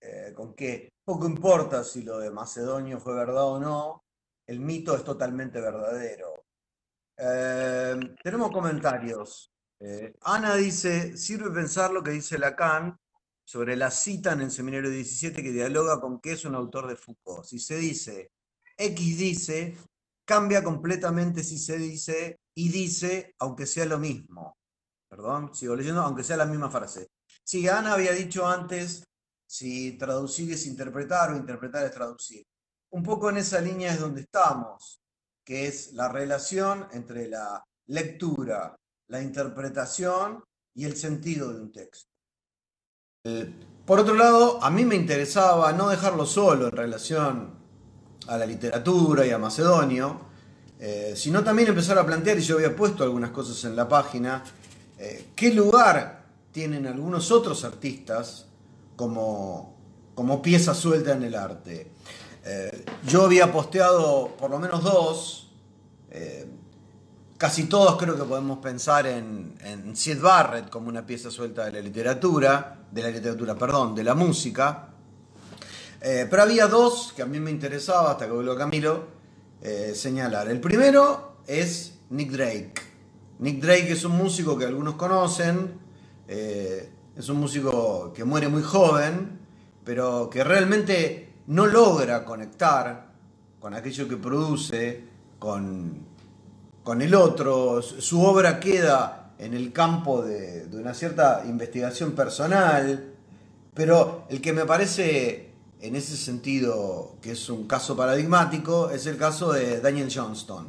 eh, 0.00 0.32
con 0.34 0.54
que 0.54 0.92
poco 1.04 1.26
importa 1.26 1.82
si 1.82 2.02
lo 2.02 2.18
de 2.18 2.30
Macedonio 2.30 3.00
fue 3.00 3.14
verdad 3.14 3.44
o 3.44 3.58
no, 3.58 4.04
el 4.46 4.60
mito 4.60 4.94
es 4.94 5.02
totalmente 5.02 5.60
verdadero. 5.60 6.44
Eh, 7.16 7.96
tenemos 8.22 8.52
comentarios. 8.52 9.50
Eh, 9.80 10.14
Ana 10.22 10.54
dice, 10.54 11.16
sirve 11.16 11.50
pensar 11.50 11.90
lo 11.90 12.02
que 12.02 12.12
dice 12.12 12.38
Lacan 12.38 12.96
sobre 13.44 13.76
la 13.76 13.90
cita 13.90 14.32
en 14.32 14.42
el 14.42 14.50
Seminario 14.50 14.90
17 14.90 15.42
que 15.42 15.52
dialoga 15.52 16.00
con 16.00 16.20
qué 16.20 16.32
es 16.32 16.44
un 16.44 16.54
autor 16.54 16.86
de 16.86 16.96
Foucault. 16.96 17.44
Si 17.44 17.58
se 17.58 17.76
dice, 17.76 18.30
X 18.76 19.18
dice, 19.18 19.76
cambia 20.24 20.62
completamente 20.62 21.44
si 21.44 21.58
se 21.58 21.78
dice 21.78 22.40
y 22.54 22.68
dice, 22.68 23.34
aunque 23.38 23.66
sea 23.66 23.84
lo 23.86 23.98
mismo. 23.98 24.56
Perdón, 25.08 25.54
sigo 25.54 25.76
leyendo, 25.76 26.02
aunque 26.02 26.24
sea 26.24 26.36
la 26.36 26.46
misma 26.46 26.70
frase. 26.70 27.08
Sí, 27.42 27.68
Ana 27.68 27.92
había 27.92 28.12
dicho 28.12 28.46
antes, 28.46 29.04
si 29.46 29.92
traducir 29.98 30.52
es 30.52 30.66
interpretar 30.66 31.32
o 31.32 31.36
interpretar 31.36 31.84
es 31.84 31.92
traducir. 31.92 32.44
Un 32.90 33.02
poco 33.02 33.30
en 33.30 33.38
esa 33.38 33.60
línea 33.60 33.92
es 33.92 34.00
donde 34.00 34.22
estamos, 34.22 35.00
que 35.44 35.66
es 35.66 35.92
la 35.92 36.08
relación 36.08 36.88
entre 36.92 37.28
la 37.28 37.62
lectura, 37.86 38.76
la 39.08 39.22
interpretación 39.22 40.42
y 40.74 40.84
el 40.84 40.96
sentido 40.96 41.52
de 41.52 41.60
un 41.60 41.72
texto. 41.72 42.10
por 43.86 44.00
otro 44.00 44.14
lado, 44.14 44.62
a 44.62 44.70
mí 44.70 44.84
me 44.84 44.96
interesaba 44.96 45.72
no 45.72 45.88
dejarlo 45.88 46.26
solo 46.26 46.68
en 46.68 46.76
relación 46.76 47.63
a 48.26 48.38
la 48.38 48.46
literatura 48.46 49.26
y 49.26 49.30
a 49.30 49.38
Macedonio, 49.38 50.20
eh, 50.78 51.14
sino 51.16 51.42
también 51.42 51.68
empezar 51.68 51.98
a 51.98 52.06
plantear, 52.06 52.38
y 52.38 52.42
yo 52.42 52.56
había 52.56 52.74
puesto 52.74 53.04
algunas 53.04 53.30
cosas 53.30 53.64
en 53.64 53.76
la 53.76 53.88
página, 53.88 54.42
eh, 54.98 55.28
qué 55.34 55.52
lugar 55.52 56.24
tienen 56.52 56.86
algunos 56.86 57.30
otros 57.30 57.64
artistas 57.64 58.46
como, 58.96 59.76
como 60.14 60.42
pieza 60.42 60.74
suelta 60.74 61.12
en 61.12 61.22
el 61.24 61.34
arte. 61.34 61.90
Eh, 62.44 62.84
yo 63.06 63.24
había 63.24 63.50
posteado 63.50 64.34
por 64.38 64.50
lo 64.50 64.58
menos 64.58 64.82
dos, 64.82 65.40
casi 67.36 67.64
todos 67.64 67.96
creo 67.96 68.16
que 68.16 68.22
podemos 68.22 68.58
pensar 68.58 69.06
en, 69.08 69.54
en 69.64 69.96
Sid 69.96 70.20
Barrett 70.20 70.70
como 70.70 70.88
una 70.88 71.04
pieza 71.04 71.30
suelta 71.30 71.64
de 71.64 71.72
la 71.72 71.80
literatura, 71.80 72.84
de 72.90 73.02
la 73.02 73.10
literatura, 73.10 73.56
perdón, 73.56 73.94
de 73.94 74.04
la 74.04 74.14
música. 74.14 74.93
Eh, 76.06 76.26
pero 76.28 76.42
había 76.42 76.66
dos 76.66 77.14
que 77.16 77.22
a 77.22 77.26
mí 77.26 77.40
me 77.40 77.50
interesaba, 77.50 78.10
hasta 78.10 78.26
que 78.26 78.32
volvió 78.32 78.54
Camilo, 78.54 79.04
eh, 79.62 79.92
señalar. 79.94 80.48
El 80.48 80.60
primero 80.60 81.38
es 81.46 81.94
Nick 82.10 82.30
Drake. 82.30 82.74
Nick 83.38 83.62
Drake 83.62 83.92
es 83.92 84.04
un 84.04 84.12
músico 84.12 84.58
que 84.58 84.66
algunos 84.66 84.96
conocen, 84.96 85.78
eh, 86.28 86.90
es 87.16 87.28
un 87.30 87.38
músico 87.38 88.12
que 88.12 88.22
muere 88.22 88.48
muy 88.48 88.62
joven, 88.62 89.40
pero 89.82 90.28
que 90.28 90.44
realmente 90.44 91.32
no 91.46 91.64
logra 91.64 92.22
conectar 92.26 93.06
con 93.58 93.72
aquello 93.72 94.06
que 94.06 94.18
produce, 94.18 95.04
con, 95.38 96.04
con 96.82 97.00
el 97.00 97.14
otro. 97.14 97.80
Su 97.80 98.22
obra 98.22 98.60
queda 98.60 99.32
en 99.38 99.54
el 99.54 99.72
campo 99.72 100.20
de, 100.20 100.68
una 100.70 100.92
cierta 100.92 101.44
investigación 101.46 102.12
personal, 102.12 103.14
pero 103.72 104.26
el 104.28 104.42
que 104.42 104.52
me 104.52 104.66
parece 104.66 105.53
en 105.84 105.96
ese 105.96 106.16
sentido 106.16 107.16
que 107.20 107.32
es 107.32 107.48
un 107.50 107.66
caso 107.66 107.96
paradigmático 107.96 108.90
es 108.90 109.06
el 109.06 109.16
caso 109.16 109.52
de 109.52 109.80
Daniel 109.80 110.10
Johnston. 110.12 110.68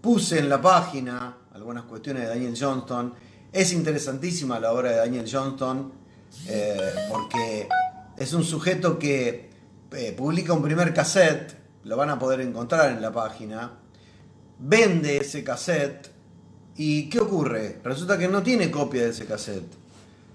Puse 0.00 0.38
en 0.38 0.48
la 0.48 0.60
página 0.60 1.36
algunas 1.52 1.84
cuestiones 1.84 2.22
de 2.22 2.28
Daniel 2.30 2.56
Johnston. 2.58 3.12
Es 3.52 3.72
interesantísima 3.72 4.58
la 4.58 4.72
obra 4.72 4.90
de 4.90 4.96
Daniel 4.96 5.28
Johnston 5.30 5.92
eh, 6.48 6.92
porque 7.10 7.68
es 8.16 8.32
un 8.32 8.42
sujeto 8.42 8.98
que 8.98 9.50
eh, 9.92 10.14
publica 10.16 10.54
un 10.54 10.62
primer 10.62 10.94
cassette, 10.94 11.54
lo 11.84 11.96
van 11.96 12.08
a 12.08 12.18
poder 12.18 12.40
encontrar 12.40 12.90
en 12.90 13.02
la 13.02 13.12
página, 13.12 13.70
vende 14.58 15.18
ese 15.18 15.44
cassette 15.44 16.12
¿Y 16.76 17.10
qué 17.10 17.20
ocurre? 17.20 17.80
Resulta 17.84 18.16
que 18.16 18.28
no 18.28 18.42
tiene 18.42 18.70
copia 18.70 19.02
de 19.02 19.10
ese 19.10 19.26
cassette. 19.26 19.70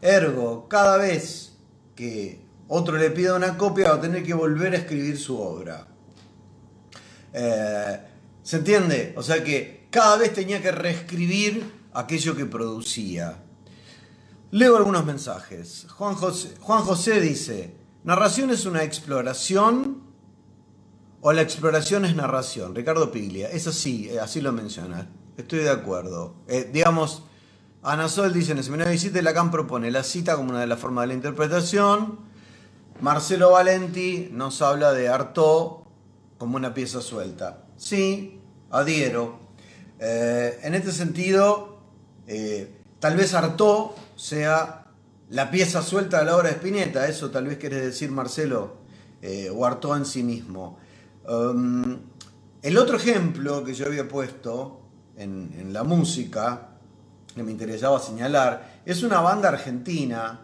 Ergo, 0.02 0.68
cada 0.68 0.98
vez 0.98 1.54
que 1.96 2.40
otro 2.68 2.98
le 2.98 3.12
pida 3.12 3.36
una 3.36 3.58
copia 3.58 3.90
va 3.90 3.96
a 3.96 4.02
tener 4.02 4.24
que 4.24 4.34
volver 4.34 4.74
a 4.74 4.78
escribir 4.78 5.18
su 5.18 5.40
obra. 5.40 5.88
Eh, 7.34 8.00
¿Se 8.44 8.58
entiende? 8.58 9.14
O 9.18 9.24
sea 9.24 9.44
que 9.44 9.88
cada 9.92 10.18
vez 10.18 10.34
tenía 10.34 10.62
que 10.62 10.72
reescribir 10.72 11.72
aquello 11.94 12.36
que 12.36 12.46
producía. 12.46 13.44
Leo 14.52 14.78
algunos 14.78 15.06
mensajes. 15.06 15.88
Juan 15.90 16.16
José, 16.16 17.22
dice, 17.22 17.76
narración 18.04 18.50
es 18.52 18.66
una 18.66 18.84
exploración 18.84 20.04
o 21.22 21.34
la 21.34 21.42
exploración 21.42 22.06
es 22.06 22.16
narración. 22.16 22.74
Ricardo 22.74 23.12
Piglia, 23.12 23.50
es 23.50 23.68
así, 23.68 24.10
eh, 24.10 24.20
así 24.20 24.42
lo 24.42 24.52
menciona. 24.52 25.10
Estoy 25.36 25.60
de 25.60 25.70
acuerdo. 25.70 26.36
Eh, 26.48 26.70
digamos, 26.72 27.24
Ana 27.84 28.10
Sol 28.10 28.34
dice 28.34 28.54
en 28.54 28.60
el 28.60 28.64
seminario 28.64 28.90
de 28.90 28.96
visita, 28.96 29.22
Lacan 29.22 29.52
propone 29.52 29.92
la 29.92 30.04
cita 30.04 30.36
como 30.36 30.52
una 30.52 30.62
de 30.62 30.68
las 30.68 30.80
formas 30.80 31.04
de 31.04 31.08
la 31.08 31.14
interpretación. 31.14 32.20
Marcelo 33.02 33.52
Valenti 33.52 34.30
nos 34.32 34.62
habla 34.62 34.94
de 34.94 35.08
Artaud 35.10 35.84
como 36.38 36.58
una 36.58 36.74
pieza 36.74 37.02
suelta. 37.02 37.66
Sí, 37.78 38.40
adhiero. 38.70 39.40
Eh, 40.00 40.60
en 40.64 40.76
este 40.76 40.92
sentido, 40.92 41.80
eh, 42.28 42.82
tal 43.00 43.16
vez 43.16 43.34
Artaud 43.34 43.92
sea 44.16 44.86
la 45.30 45.52
pieza 45.52 45.82
suelta 45.82 46.20
de 46.20 46.26
la 46.26 46.36
obra 46.36 46.50
de 46.50 46.56
Spinetta, 46.56 47.08
eso 47.08 47.30
tal 47.32 47.46
vez 47.48 47.58
querés 47.58 47.84
decir 47.84 48.12
Marcelo, 48.12 48.78
o 49.54 49.66
Artaud 49.66 49.98
en 49.98 50.06
sí 50.06 50.24
mismo. 50.24 50.78
Um, 51.28 52.00
el 52.62 52.78
otro 52.78 52.98
ejemplo 52.98 53.64
que 53.64 53.74
yo 53.74 53.86
había 53.86 54.08
puesto 54.08 54.82
en, 55.16 55.72
la 55.74 55.84
música, 55.84 56.70
que 57.36 57.44
me 57.44 57.52
interesaba 57.52 58.00
señalar, 58.00 58.82
es 58.86 59.04
una 59.04 59.22
banda 59.22 59.50
argentina 59.50 60.42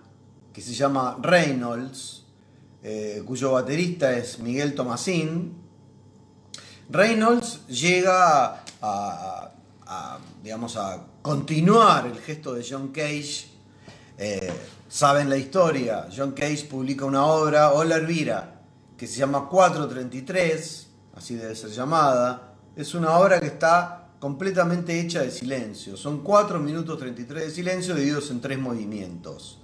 que 0.52 0.62
se 0.62 0.74
llama 0.74 1.18
Reynolds, 1.22 2.23
eh, 2.84 3.24
cuyo 3.26 3.54
baterista 3.54 4.12
es 4.18 4.40
Miguel 4.40 4.76
Tomasín. 4.76 5.54
Reynolds 6.90 7.66
llega 7.68 8.64
a, 8.82 9.52
digamos, 10.44 10.76
a 10.76 11.06
continuar 11.22 12.06
el 12.08 12.20
gesto 12.20 12.54
de 12.54 12.66
John 12.70 12.90
Cage. 12.90 13.48
Eh, 14.18 14.52
saben 14.90 15.30
la 15.30 15.38
historia, 15.38 16.08
John 16.16 16.34
Cage 16.34 16.66
publica 16.70 17.06
una 17.06 17.26
obra, 17.26 17.72
Hola 17.72 17.96
Elvira, 17.96 18.62
que 18.98 19.08
se 19.08 19.18
llama 19.18 19.48
433, 19.48 20.88
así 21.16 21.36
debe 21.36 21.56
ser 21.56 21.70
llamada. 21.72 22.54
Es 22.76 22.94
una 22.94 23.18
obra 23.18 23.40
que 23.40 23.48
está 23.48 24.10
completamente 24.20 25.00
hecha 25.00 25.22
de 25.22 25.32
silencio. 25.32 25.96
Son 25.96 26.22
4 26.22 26.60
minutos 26.60 27.00
33 27.00 27.46
de 27.46 27.52
silencio 27.52 27.96
divididos 27.96 28.30
en 28.30 28.42
tres 28.42 28.60
movimientos. 28.60 29.60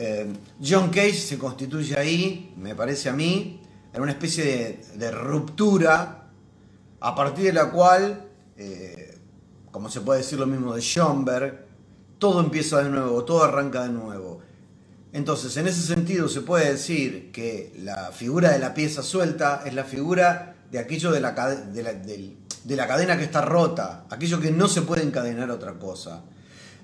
Eh, 0.00 0.32
John 0.62 0.90
Cage 0.90 1.14
se 1.14 1.36
constituye 1.36 1.98
ahí, 1.98 2.54
me 2.56 2.76
parece 2.76 3.08
a 3.08 3.12
mí, 3.12 3.60
en 3.92 4.00
una 4.00 4.12
especie 4.12 4.78
de, 4.94 5.10
ruptura 5.10 6.28
a 7.00 7.14
partir 7.16 7.46
de 7.46 7.52
la 7.52 7.68
cual, 7.72 8.28
eh, 8.56 9.18
como 9.72 9.90
se 9.90 10.00
puede 10.02 10.20
decir 10.20 10.38
lo 10.38 10.46
mismo 10.46 10.72
de 10.72 10.82
Schoenberg, 10.82 11.66
todo 12.18 12.38
empieza 12.38 12.80
de 12.80 12.90
nuevo, 12.90 13.24
todo 13.24 13.42
arranca 13.42 13.82
de 13.82 13.88
nuevo. 13.88 14.40
Entonces, 15.12 15.56
en 15.56 15.66
ese 15.66 15.82
sentido 15.82 16.28
se 16.28 16.42
puede 16.42 16.70
decir 16.70 17.32
que 17.32 17.72
la 17.82 18.12
figura 18.12 18.52
de 18.52 18.60
la 18.60 18.74
pieza 18.74 19.02
suelta 19.02 19.64
es 19.66 19.74
la 19.74 19.82
figura 19.82 20.54
de 20.70 20.78
aquello 20.78 21.10
de 21.10 21.20
la, 21.20 21.32
del, 21.32 22.36
de 22.62 22.76
la 22.76 22.86
cadena 22.86 23.18
que 23.18 23.24
está 23.24 23.40
rota, 23.40 24.06
aquello 24.10 24.38
que 24.38 24.52
no 24.52 24.68
se 24.68 24.82
puede 24.82 25.02
encadenar 25.02 25.50
a 25.50 25.54
otra 25.54 25.72
cosa. 25.72 26.22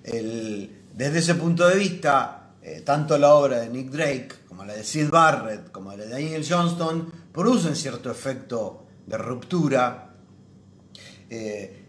desde 0.03 1.19
ese 1.19 1.37
punto 1.37 1.69
de 1.69 1.77
vista, 1.77 2.44
eh, 2.67 2.81
tanto 2.81 3.19
la 3.19 3.35
obra 3.35 3.61
de 3.61 3.69
Nick 3.69 3.91
Drake 3.91 4.29
como 4.49 4.65
la 4.65 4.73
de 4.73 4.85
Sid 4.85 5.11
Barrett, 5.11 5.71
como 5.71 5.91
la 5.91 5.99
de 5.99 6.09
Daniel 6.09 6.47
Johnston, 6.49 7.13
producen 7.31 7.77
cierto 7.77 8.11
efecto 8.11 8.87
de 9.07 9.19
ruptura. 9.19 10.15
Eh, 11.29 11.85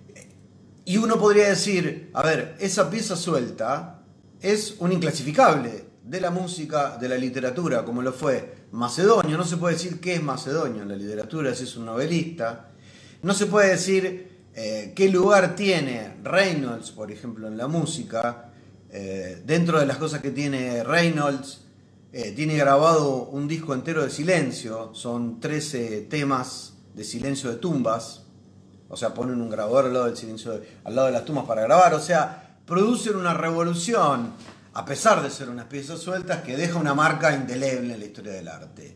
y 0.83 0.97
uno 0.97 1.17
podría 1.17 1.47
decir, 1.47 2.11
a 2.13 2.21
ver, 2.23 2.57
esa 2.59 2.89
pieza 2.89 3.15
suelta 3.15 4.01
es 4.41 4.75
un 4.79 4.91
inclasificable 4.91 5.85
de 6.03 6.19
la 6.19 6.29
música, 6.29 6.97
de 6.97 7.07
la 7.07 7.15
literatura, 7.15 7.85
como 7.85 8.01
lo 8.01 8.11
fue 8.11 8.65
Macedonio. 8.73 9.37
No 9.37 9.45
se 9.45 9.55
puede 9.55 9.75
decir 9.75 10.01
qué 10.01 10.15
es 10.15 10.21
Macedonio 10.21 10.81
en 10.81 10.89
la 10.89 10.97
literatura, 10.97 11.55
si 11.55 11.63
es 11.63 11.77
un 11.77 11.85
novelista, 11.85 12.71
no 13.23 13.33
se 13.33 13.45
puede 13.45 13.69
decir 13.69 14.49
eh, 14.53 14.91
qué 14.93 15.07
lugar 15.07 15.55
tiene 15.55 16.17
Reynolds, 16.21 16.91
por 16.91 17.11
ejemplo, 17.13 17.47
en 17.47 17.55
la 17.55 17.67
música. 17.67 18.51
Eh, 18.97 19.41
dentro 19.45 19.77
de 19.77 19.85
las 19.85 19.97
cosas 19.97 20.21
que 20.21 20.31
tiene 20.31 20.81
Reynolds, 20.81 21.65
eh, 22.13 22.31
tiene 22.31 22.55
grabado 22.55 23.25
un 23.25 23.45
disco 23.45 23.73
entero 23.73 24.01
de 24.01 24.09
silencio, 24.09 24.95
son 24.95 25.41
13 25.41 26.07
temas 26.09 26.75
de 26.93 27.03
silencio 27.03 27.49
de 27.49 27.57
tumbas, 27.57 28.23
o 28.87 28.95
sea, 28.95 29.13
ponen 29.13 29.41
un 29.41 29.49
grabador 29.49 29.87
al 29.87 29.93
lado, 29.93 30.05
del 30.05 30.15
silencio 30.15 30.61
al 30.85 30.95
lado 30.95 31.07
de 31.07 31.11
las 31.11 31.25
tumbas 31.25 31.43
para 31.43 31.63
grabar, 31.63 31.93
o 31.93 31.99
sea, 31.99 32.61
producen 32.65 33.17
una 33.17 33.33
revolución, 33.33 34.31
a 34.73 34.85
pesar 34.85 35.21
de 35.21 35.29
ser 35.29 35.49
unas 35.49 35.65
piezas 35.65 35.99
sueltas, 35.99 36.43
que 36.43 36.55
deja 36.55 36.79
una 36.79 36.93
marca 36.93 37.35
indeleble 37.35 37.95
en 37.95 37.99
la 37.99 38.05
historia 38.05 38.31
del 38.31 38.47
arte. 38.47 38.95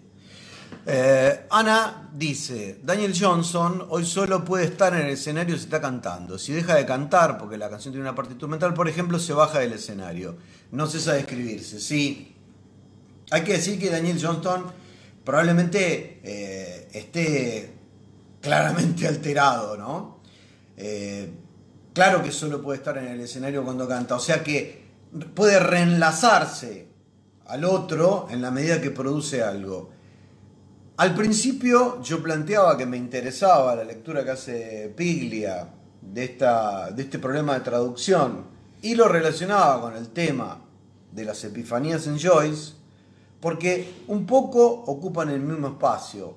Eh, 0.85 1.45
Ana 1.49 2.09
dice, 2.13 2.79
Daniel 2.83 3.13
Johnson 3.17 3.85
hoy 3.89 4.05
solo 4.05 4.43
puede 4.43 4.65
estar 4.65 4.93
en 4.93 5.01
el 5.01 5.11
escenario 5.11 5.55
si 5.55 5.63
está 5.63 5.79
cantando. 5.79 6.37
Si 6.39 6.53
deja 6.53 6.75
de 6.75 6.85
cantar, 6.85 7.37
porque 7.37 7.57
la 7.57 7.69
canción 7.69 7.93
tiene 7.93 8.07
una 8.07 8.15
parte 8.15 8.31
instrumental, 8.31 8.73
por 8.73 8.87
ejemplo, 8.87 9.19
se 9.19 9.33
baja 9.33 9.59
del 9.59 9.73
escenario. 9.73 10.37
No 10.71 10.87
cesa 10.87 11.13
de 11.13 11.19
escribirse. 11.19 11.79
Sí, 11.79 12.35
hay 13.31 13.43
que 13.43 13.53
decir 13.53 13.79
que 13.79 13.89
Daniel 13.89 14.19
Johnston 14.21 14.65
probablemente 15.23 16.21
eh, 16.23 16.87
esté 16.91 17.73
claramente 18.41 19.07
alterado, 19.07 19.77
¿no? 19.77 20.19
Eh, 20.77 21.29
claro 21.93 22.23
que 22.23 22.31
solo 22.31 22.61
puede 22.61 22.79
estar 22.79 22.97
en 22.97 23.07
el 23.07 23.19
escenario 23.19 23.63
cuando 23.63 23.87
canta, 23.87 24.15
o 24.15 24.19
sea 24.19 24.43
que 24.43 24.87
puede 25.35 25.59
reenlazarse 25.59 26.87
al 27.47 27.65
otro 27.65 28.27
en 28.29 28.41
la 28.41 28.51
medida 28.51 28.79
que 28.79 28.91
produce 28.91 29.43
algo. 29.43 29.91
Al 30.99 31.15
principio 31.15 32.01
yo 32.01 32.21
planteaba 32.21 32.77
que 32.77 32.85
me 32.85 32.97
interesaba 32.97 33.73
la 33.73 33.85
lectura 33.85 34.25
que 34.25 34.31
hace 34.31 34.93
Piglia 34.97 35.65
de, 36.01 36.25
esta, 36.25 36.91
de 36.91 37.03
este 37.03 37.19
problema 37.19 37.53
de 37.53 37.61
traducción 37.61 38.47
y 38.81 38.95
lo 38.95 39.07
relacionaba 39.07 39.79
con 39.79 39.95
el 39.95 40.09
tema 40.09 40.59
de 41.13 41.23
las 41.23 41.41
epifanías 41.45 42.05
en 42.05 42.19
Joyce, 42.19 42.73
porque 43.39 44.03
un 44.07 44.25
poco 44.25 44.67
ocupan 44.87 45.29
el 45.29 45.39
mismo 45.39 45.69
espacio. 45.69 46.35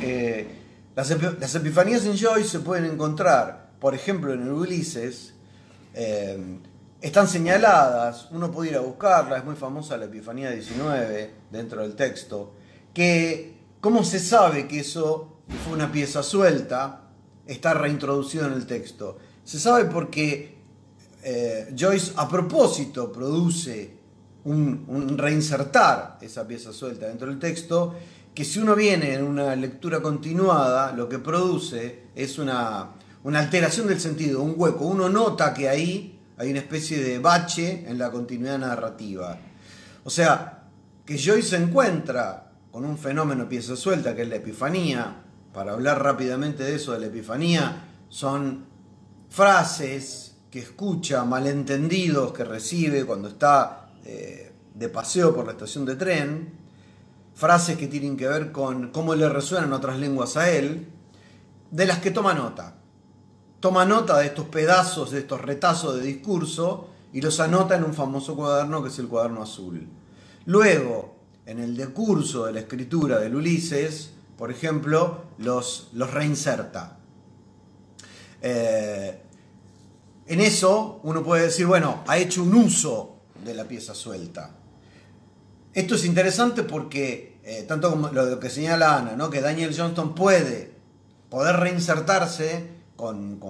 Eh, 0.00 0.46
las, 0.94 1.10
epifanías 1.10 2.06
en 2.06 2.16
Joyce 2.16 2.50
se 2.50 2.60
pueden 2.60 2.84
encontrar, 2.84 3.70
por 3.80 3.96
ejemplo, 3.96 4.32
en 4.32 4.42
el 4.42 4.52
Ulises, 4.52 5.34
eh, 5.94 6.60
están 7.00 7.26
señaladas, 7.26 8.28
uno 8.30 8.52
puede 8.52 8.70
ir 8.70 8.76
a 8.76 8.82
buscarla, 8.82 9.38
es 9.38 9.44
muy 9.44 9.56
famosa 9.56 9.96
la 9.96 10.04
Epifanía 10.04 10.52
19 10.52 11.30
dentro 11.50 11.82
del 11.82 11.96
texto, 11.96 12.54
que 12.94 13.53
cómo 13.84 14.02
se 14.02 14.18
sabe 14.18 14.66
que 14.66 14.80
eso 14.80 15.40
fue 15.62 15.74
una 15.74 15.92
pieza 15.92 16.22
suelta, 16.22 17.02
está 17.44 17.74
reintroducido 17.74 18.46
en 18.46 18.54
el 18.54 18.64
texto. 18.64 19.18
Se 19.44 19.60
sabe 19.60 19.84
porque 19.84 20.56
eh, 21.22 21.70
Joyce 21.78 22.14
a 22.16 22.26
propósito 22.26 23.12
produce 23.12 23.94
un, 24.44 25.18
reinsertar 25.18 26.16
esa 26.22 26.48
pieza 26.48 26.72
suelta 26.72 27.08
dentro 27.08 27.28
del 27.28 27.38
texto, 27.38 27.94
que 28.34 28.46
si 28.46 28.58
uno 28.58 28.74
viene 28.74 29.12
en 29.12 29.22
una 29.22 29.54
lectura 29.54 30.00
continuada, 30.00 30.92
lo 30.92 31.06
que 31.06 31.18
produce 31.18 32.04
es 32.14 32.38
una, 32.38 32.92
una 33.22 33.38
alteración 33.38 33.86
del 33.86 34.00
sentido, 34.00 34.40
un 34.40 34.54
hueco. 34.56 34.86
Uno 34.86 35.10
nota 35.10 35.52
que 35.52 35.68
ahí 35.68 36.18
hay 36.38 36.50
una 36.50 36.60
especie 36.60 37.04
de 37.04 37.18
bache 37.18 37.84
en 37.86 37.98
la 37.98 38.10
continuidad 38.10 38.58
narrativa. 38.60 39.38
O 40.04 40.08
sea, 40.08 40.68
que 41.04 41.18
Joyce 41.18 41.56
encuentra 41.56 42.43
con 42.74 42.84
un 42.84 42.98
fenómeno 42.98 43.48
pieza 43.48 43.76
suelta, 43.76 44.16
que 44.16 44.22
es 44.22 44.28
la 44.28 44.34
epifanía. 44.34 45.22
Para 45.52 45.74
hablar 45.74 46.02
rápidamente 46.02 46.64
de 46.64 46.74
eso, 46.74 46.90
de 46.90 46.98
la 46.98 47.06
epifanía, 47.06 47.84
son 48.08 48.64
frases 49.30 50.38
que 50.50 50.58
escucha, 50.58 51.24
malentendidos 51.24 52.32
que 52.32 52.42
recibe 52.42 53.06
cuando 53.06 53.28
está 53.28 53.90
eh, 54.04 54.52
de 54.74 54.88
paseo 54.88 55.32
por 55.32 55.46
la 55.46 55.52
estación 55.52 55.84
de 55.84 55.94
tren, 55.94 56.52
frases 57.36 57.76
que 57.76 57.86
tienen 57.86 58.16
que 58.16 58.26
ver 58.26 58.50
con 58.50 58.90
cómo 58.90 59.14
le 59.14 59.28
resuenan 59.28 59.72
otras 59.72 59.96
lenguas 60.00 60.36
a 60.36 60.50
él, 60.50 60.88
de 61.70 61.86
las 61.86 62.00
que 62.00 62.10
toma 62.10 62.34
nota. 62.34 62.74
Toma 63.60 63.84
nota 63.84 64.18
de 64.18 64.26
estos 64.26 64.46
pedazos, 64.46 65.12
de 65.12 65.20
estos 65.20 65.40
retazos 65.40 65.94
de 65.94 66.02
discurso 66.02 66.88
y 67.12 67.20
los 67.20 67.38
anota 67.38 67.76
en 67.76 67.84
un 67.84 67.94
famoso 67.94 68.34
cuaderno 68.34 68.82
que 68.82 68.88
es 68.88 68.98
el 68.98 69.06
cuaderno 69.06 69.44
azul. 69.44 69.86
Luego, 70.46 71.13
en 71.46 71.58
el 71.58 71.76
decurso 71.76 72.46
de 72.46 72.52
la 72.52 72.60
escritura 72.60 73.18
del 73.18 73.34
Ulises, 73.34 74.10
por 74.36 74.50
ejemplo, 74.50 75.24
los, 75.38 75.90
reinserta. 75.92 76.98
Eh, 78.40 79.20
en 80.26 80.40
eso 80.40 81.00
uno 81.02 81.22
puede 81.22 81.44
decir, 81.44 81.66
bueno, 81.66 82.02
ha 82.06 82.18
hecho 82.18 82.42
un 82.42 82.54
uso 82.54 83.20
de 83.44 83.54
la 83.54 83.64
pieza 83.64 83.94
suelta. 83.94 84.56
Esto 85.72 85.94
es 85.96 86.04
interesante 86.04 86.62
porque, 86.62 87.40
eh, 87.44 87.64
tanto 87.66 87.90
como 87.90 88.08
lo 88.08 88.38
que 88.40 88.48
señala 88.48 88.96
Ana, 88.96 89.16
¿no? 89.16 89.28
que 89.28 89.40
Daniel 89.40 89.74
Johnston 89.76 90.14
puede 90.14 90.72
poder 91.28 91.56
reinsertarse 91.56 92.74
con, 92.96 93.40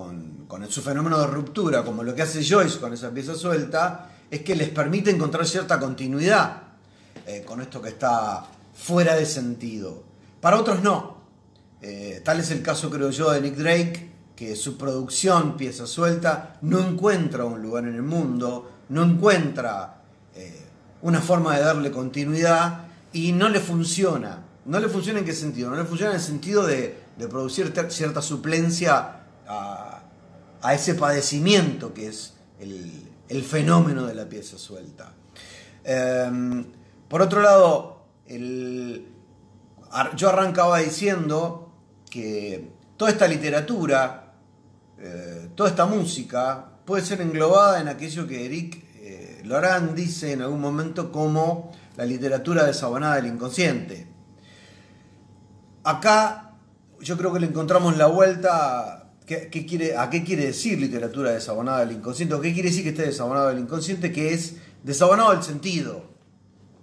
su 0.69 0.83
fenómeno 0.83 1.21
de 1.21 1.27
ruptura, 1.27 1.85
como 1.85 2.03
lo 2.03 2.15
que 2.15 2.23
hace 2.23 2.43
Joyce 2.43 2.79
con 2.79 2.93
esa 2.93 3.11
pieza 3.11 3.35
suelta, 3.35 4.11
es 4.31 4.41
que 4.41 4.57
les 4.57 4.71
permite 4.71 5.11
encontrar 5.11 5.47
cierta 5.47 5.79
continuidad 5.79 6.64
eh, 7.27 7.43
con 7.45 7.61
esto 7.61 7.81
que 7.81 7.91
está 7.91 8.47
fuera 8.75 9.15
de 9.17 9.27
sentido. 9.27 10.03
Para 10.41 10.59
otros 10.59 10.83
no. 10.83 11.15
Eh, 11.81 12.23
tal 12.25 12.41
es 12.41 12.51
el 12.51 12.63
caso, 12.63 12.91
creo 12.91 13.11
yo, 13.11 13.31
de 13.31 13.41
Nick 13.41 13.57
Drake, 13.57 14.11
que 14.35 14.57
su 14.57 14.77
producción, 14.77 15.57
pieza 15.57 15.87
suelta, 15.87 16.59
no 16.63 16.81
encuentra 16.81 17.45
un 17.45 17.63
lugar 17.63 17.85
en 17.85 17.95
el 17.95 18.03
mundo, 18.03 18.71
no 18.89 19.05
encuentra 19.05 20.03
eh, 20.35 20.67
una 21.03 21.21
forma 21.21 21.57
de 21.57 21.63
darle 21.63 21.91
continuidad 21.91 22.87
y 23.13 23.33
no 23.33 23.49
le 23.49 23.61
funciona. 23.61 24.45
¿No 24.65 24.81
le 24.81 24.89
funciona 24.89 25.19
en 25.19 25.25
qué 25.25 25.35
sentido? 25.35 25.71
No 25.71 25.77
le 25.77 25.85
funciona 25.85 26.13
en 26.13 26.19
el 26.19 26.23
sentido 26.23 26.67
de, 26.67 27.03
producir 27.29 27.73
cierta 27.89 28.23
suplencia 28.23 29.21
a, 29.47 30.01
ese 30.73 30.95
padecimiento 30.95 31.93
que 31.93 32.09
es 32.09 32.33
el, 32.59 33.43
fenómeno 33.43 34.07
de 34.07 34.15
la 34.15 34.27
pieza 34.27 34.57
suelta. 34.57 35.13
Em, 35.85 36.65
por 37.09 37.23
otro 37.23 37.43
lado, 37.43 38.07
yo 40.17 40.29
arrancaba 40.29 40.79
diciendo 40.79 41.73
que 42.11 42.71
toda 42.97 43.11
esta 43.11 43.27
literatura, 43.27 44.35
eh, 44.99 45.51
toda 45.55 45.71
esta 45.71 45.87
música, 45.87 46.71
puede 46.85 47.05
ser 47.05 47.21
englobada 47.21 47.81
en 47.81 47.89
aquello 47.89 48.27
que 48.27 48.47
Eric 48.47 48.85
eh, 48.97 49.43
Lorán 49.45 49.95
dice 49.95 50.33
en 50.33 50.43
algún 50.43 50.61
momento 50.61 51.13
como 51.13 51.73
la 51.97 52.05
literatura 52.05 52.65
desabonada 52.65 53.17
del 53.17 53.27
inconsciente. 53.27 54.07
Acá 55.85 56.57
yo 57.01 57.17
creo 57.19 57.33
que 57.33 57.41
le 57.41 57.47
encontramos 57.47 57.97
la 57.97 58.07
vuelta 58.07 58.95
a 58.95 59.11
qué 59.27 59.67
quiere 59.67 60.47
decir 60.47 60.79
literatura 60.79 61.33
desabonada 61.33 61.81
del 61.81 61.93
inconsciente, 61.93 62.35
o 62.35 62.41
qué 62.41 62.53
quiere 62.53 62.71
decir 62.71 62.83
que 62.83 62.91
esté 62.91 63.07
desabonado 63.07 63.49
del 63.49 63.59
inconsciente, 63.59 64.13
que 64.13 64.33
es 64.33 64.57
desabonado 64.83 65.33
del 65.33 65.43
sentido. 65.43 66.14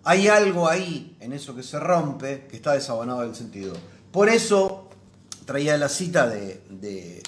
Hay 0.04 0.28
algo 0.28 0.68
ahí 0.68 1.16
en 1.20 1.34
eso 1.34 1.56
que 1.56 1.64
se 1.64 1.80
rompe 1.80 2.48
que 2.50 2.56
está 2.56 2.74
desabonado 2.74 3.22
del 3.22 3.36
sentido. 3.36 3.74
Por 4.12 4.30
eso 4.30 4.90
traía 5.46 5.78
la 5.78 5.90
cita 5.90 6.28
de 6.28 7.22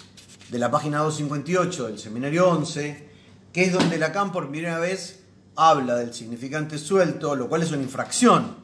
de 0.54 0.60
la 0.60 0.70
página 0.70 1.00
258 1.00 1.88
del 1.88 1.98
seminario 1.98 2.48
11, 2.48 3.10
que 3.52 3.64
es 3.64 3.74
donde 3.74 3.98
Lacan 3.98 4.32
por 4.32 4.50
primera 4.50 4.78
vez 4.78 5.22
habla 5.56 5.96
del 5.96 6.14
significante 6.14 6.78
suelto, 6.78 7.36
lo 7.36 7.50
cual 7.50 7.64
es 7.64 7.72
una 7.72 7.82
infracción 7.82 8.56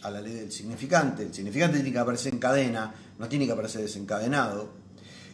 a 0.00 0.10
la 0.10 0.22
ley 0.22 0.32
del 0.32 0.50
significante. 0.50 1.22
El 1.22 1.34
significante 1.34 1.76
tiene 1.76 1.92
que 1.92 1.98
aparecer 1.98 2.32
en 2.32 2.38
cadena, 2.38 2.94
no 3.18 3.28
tiene 3.28 3.44
que 3.44 3.52
aparecer 3.52 3.82
desencadenado. 3.82 4.70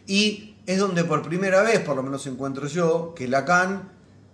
Y 0.05 0.55
es 0.65 0.79
donde 0.79 1.05
por 1.05 1.21
primera 1.21 1.61
vez, 1.61 1.79
por 1.79 1.95
lo 1.95 2.03
menos 2.03 2.27
encuentro 2.27 2.67
yo, 2.67 3.13
que 3.15 3.29
Lacan 3.29 3.89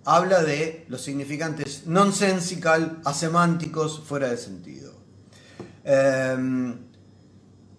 habla 0.07 0.41
de 0.41 0.85
los 0.87 1.01
significantes 1.01 1.85
nonsensical, 1.85 3.01
asemánticos, 3.03 3.99
fuera 3.99 4.29
de 4.29 4.37
sentido. 4.37 4.93
Em, 5.83 6.87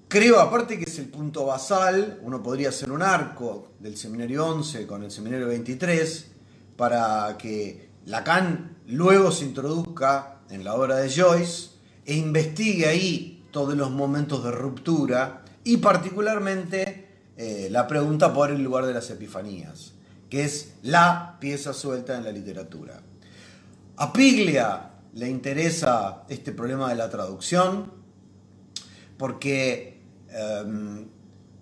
Creo, 0.08 0.40
aparte 0.40 0.78
que 0.78 0.86
es 0.86 0.98
el 0.98 1.10
punto 1.10 1.44
basal, 1.44 2.18
uno 2.22 2.42
podría 2.42 2.70
hacer 2.70 2.90
un 2.90 3.02
arco 3.02 3.72
del 3.78 3.94
seminario 3.98 4.46
11 4.46 4.86
con 4.86 5.02
el 5.02 5.10
seminario 5.10 5.48
23 5.48 6.30
para 6.78 7.36
que 7.36 7.90
Lacan 8.06 8.78
luego 8.86 9.30
se 9.30 9.44
introduzca 9.44 10.38
en 10.48 10.64
la 10.64 10.76
obra 10.76 10.96
de 10.96 11.10
Joyce 11.10 11.72
e 12.06 12.14
investigue 12.14 12.86
ahí 12.86 13.44
todos 13.50 13.76
los 13.76 13.90
momentos 13.90 14.42
de 14.44 14.50
ruptura 14.50 15.44
y 15.62 15.76
particularmente 15.76 17.08
eh, 17.36 17.68
la 17.70 17.86
pregunta 17.86 18.32
por 18.32 18.50
el 18.50 18.62
lugar 18.62 18.86
de 18.86 18.94
las 18.94 19.10
epifanías, 19.10 19.92
que 20.28 20.44
es 20.44 20.74
la 20.82 21.36
pieza 21.40 21.72
suelta 21.72 22.16
en 22.16 22.24
la 22.24 22.32
literatura. 22.32 23.00
A 23.96 24.12
Piglia 24.12 24.90
le 25.14 25.28
interesa 25.28 26.24
este 26.28 26.52
problema 26.52 26.88
de 26.90 26.94
la 26.96 27.08
traducción 27.08 27.92
porque 29.16 29.98
Em, 30.30 31.08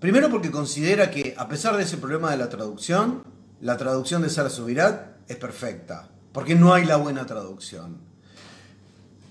primero 0.00 0.29
porque 0.29 0.50
considera 0.50 1.11
que 1.11 1.35
a 1.37 1.48
pesar 1.48 1.76
de 1.76 1.85
ese 1.85 1.98
problema 1.98 2.31
de 2.31 2.37
la 2.37 2.48
traducción, 2.48 3.22
la 3.61 3.76
traducción 3.76 4.22
de 4.22 4.31
Sara 4.31 4.50
Subirat 4.50 5.18
es 5.29 5.37
perfecta, 5.37 6.09
porque 6.33 6.55
no 6.55 6.74
hay 6.74 6.85
la 6.85 6.96
buena 6.96 7.26
traducción. 7.26 7.98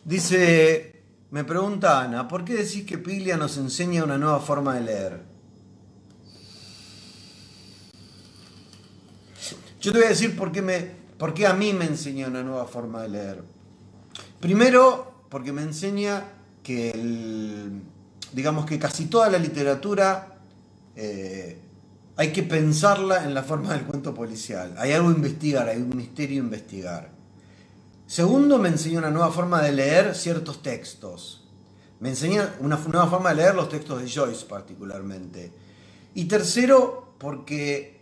Dice, 0.04 1.04
me 1.32 1.44
pregunta 1.44 2.02
Ana, 2.02 2.28
¿por 2.28 2.46
qué 2.46 2.56
decís 2.56 2.86
que 2.86 2.98
Piglia 2.98 3.38
nos 3.38 3.58
enseña 3.58 4.04
una 4.04 4.18
nueva 4.18 4.40
forma 4.40 4.76
de 4.76 4.82
leer? 4.82 5.35
Yo 9.86 9.92
te 9.92 10.00
voy 10.00 10.08
a 10.08 10.10
decir 10.10 10.36
por 10.36 10.52
qué, 10.52 10.64
me, 10.64 10.80
por 11.20 11.36
qué 11.36 11.46
a 11.46 11.54
mí 11.54 11.72
me 11.72 11.86
enseña 11.86 12.26
una 12.26 12.42
nueva 12.42 12.66
forma 12.66 13.04
de 13.04 13.10
leer. 13.10 13.44
Primero, 14.40 15.26
porque 15.30 15.54
me 15.54 15.62
enseña 15.62 16.24
que 16.64 16.92
digamos 18.34 18.66
que 18.66 18.80
casi 18.80 19.06
toda 19.06 19.30
la 19.30 19.38
literatura 19.38 20.40
eh, 20.96 21.60
hay 22.16 22.32
que 22.34 22.42
pensarla 22.42 23.26
en 23.26 23.36
la 23.36 23.44
forma 23.44 23.74
del 23.74 23.84
cuento 23.84 24.12
policial. 24.16 24.74
Hay 24.80 24.92
algo 24.92 25.10
a 25.10 25.12
investigar, 25.12 25.70
hay 25.70 25.78
un 25.78 25.96
misterio 25.96 26.42
a 26.42 26.46
investigar. 26.46 27.12
Segundo, 28.08 28.58
me 28.58 28.70
enseñó 28.70 28.98
una 28.98 29.12
nueva 29.12 29.32
forma 29.32 29.62
de 29.62 29.72
leer 29.72 30.16
ciertos 30.16 30.64
textos. 30.64 31.48
Me 32.00 32.10
enseña 32.10 32.56
una 32.60 32.78
nueva 32.78 33.06
forma 33.06 33.30
de 33.30 33.36
leer 33.36 33.54
los 33.54 33.70
textos 33.70 34.02
de 34.02 34.10
Joyce 34.10 34.48
particularmente. 34.48 35.52
Y 36.16 36.26
tercero, 36.26 37.14
porque, 37.20 37.95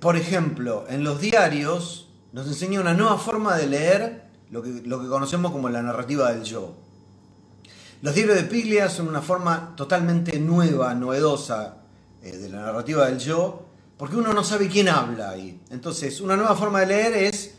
por 0.00 0.16
ejemplo, 0.16 0.86
en 0.88 1.04
los 1.04 1.20
diarios 1.20 2.08
nos 2.32 2.46
enseña 2.46 2.80
una 2.80 2.94
nueva 2.94 3.18
forma 3.18 3.56
de 3.56 3.66
leer 3.66 4.24
lo 4.50 4.62
que, 4.62 4.82
conocemos 5.08 5.52
como 5.52 5.68
la 5.68 5.82
narrativa 5.82 6.32
del 6.32 6.44
yo. 6.44 6.74
Los 8.02 8.14
diarios 8.14 8.36
de 8.36 8.44
Piglia 8.44 8.88
son 8.88 9.08
una 9.08 9.22
forma 9.22 9.74
totalmente 9.76 10.38
nueva, 10.38 10.94
novedosa 10.94 11.76
eh, 12.22 12.36
de 12.36 12.48
la 12.48 12.60
narrativa 12.60 13.06
del 13.06 13.18
yo, 13.18 13.66
porque 13.96 14.16
uno 14.16 14.32
no 14.32 14.44
sabe 14.44 14.68
quién 14.68 14.88
habla 14.88 15.30
ahí. 15.30 15.60
Entonces, 15.70 16.20
una 16.20 16.36
nueva 16.36 16.54
forma 16.54 16.80
de 16.80 16.86
leer 16.86 17.12
es 17.14 17.54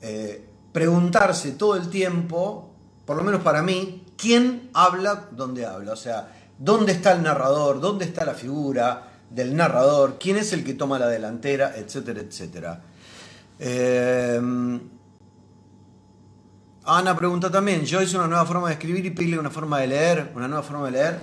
eh, 0.00 0.48
preguntarse 0.72 1.52
todo 1.52 1.76
el 1.76 1.88
tiempo, 1.88 2.70
por 3.04 3.16
lo 3.16 3.24
menos 3.24 3.42
para 3.42 3.62
mí, 3.62 4.04
quién 4.16 4.70
habla 4.72 5.28
dónde 5.32 5.66
habla, 5.66 5.92
o 5.92 5.96
sea, 5.96 6.32
dónde 6.58 6.92
está 6.92 7.12
el 7.12 7.22
narrador, 7.22 7.80
dónde 7.80 8.04
está 8.04 8.24
la 8.24 8.34
figura 8.34 9.11
del 9.34 9.56
narrador, 9.56 10.18
quién 10.18 10.36
es 10.36 10.52
el 10.52 10.64
que 10.64 10.74
toma 10.74 10.98
la 10.98 11.08
delantera, 11.08 11.74
etcétera, 11.76 12.20
etcétera. 12.20 12.82
Em, 13.58 14.80
Ana 16.84 17.16
pregunta 17.16 17.50
también, 17.50 17.86
Joyce 17.86 18.16
una 18.16 18.26
nueva 18.26 18.44
forma 18.44 18.68
de 18.68 18.74
escribir 18.74 19.06
y 19.06 19.10
Piglia 19.10 19.38
una 19.38 19.50
forma 19.50 19.78
de 19.78 19.86
leer, 19.86 20.32
una 20.34 20.48
nueva 20.48 20.62
forma 20.62 20.86
de 20.86 20.92
leer. 20.92 21.20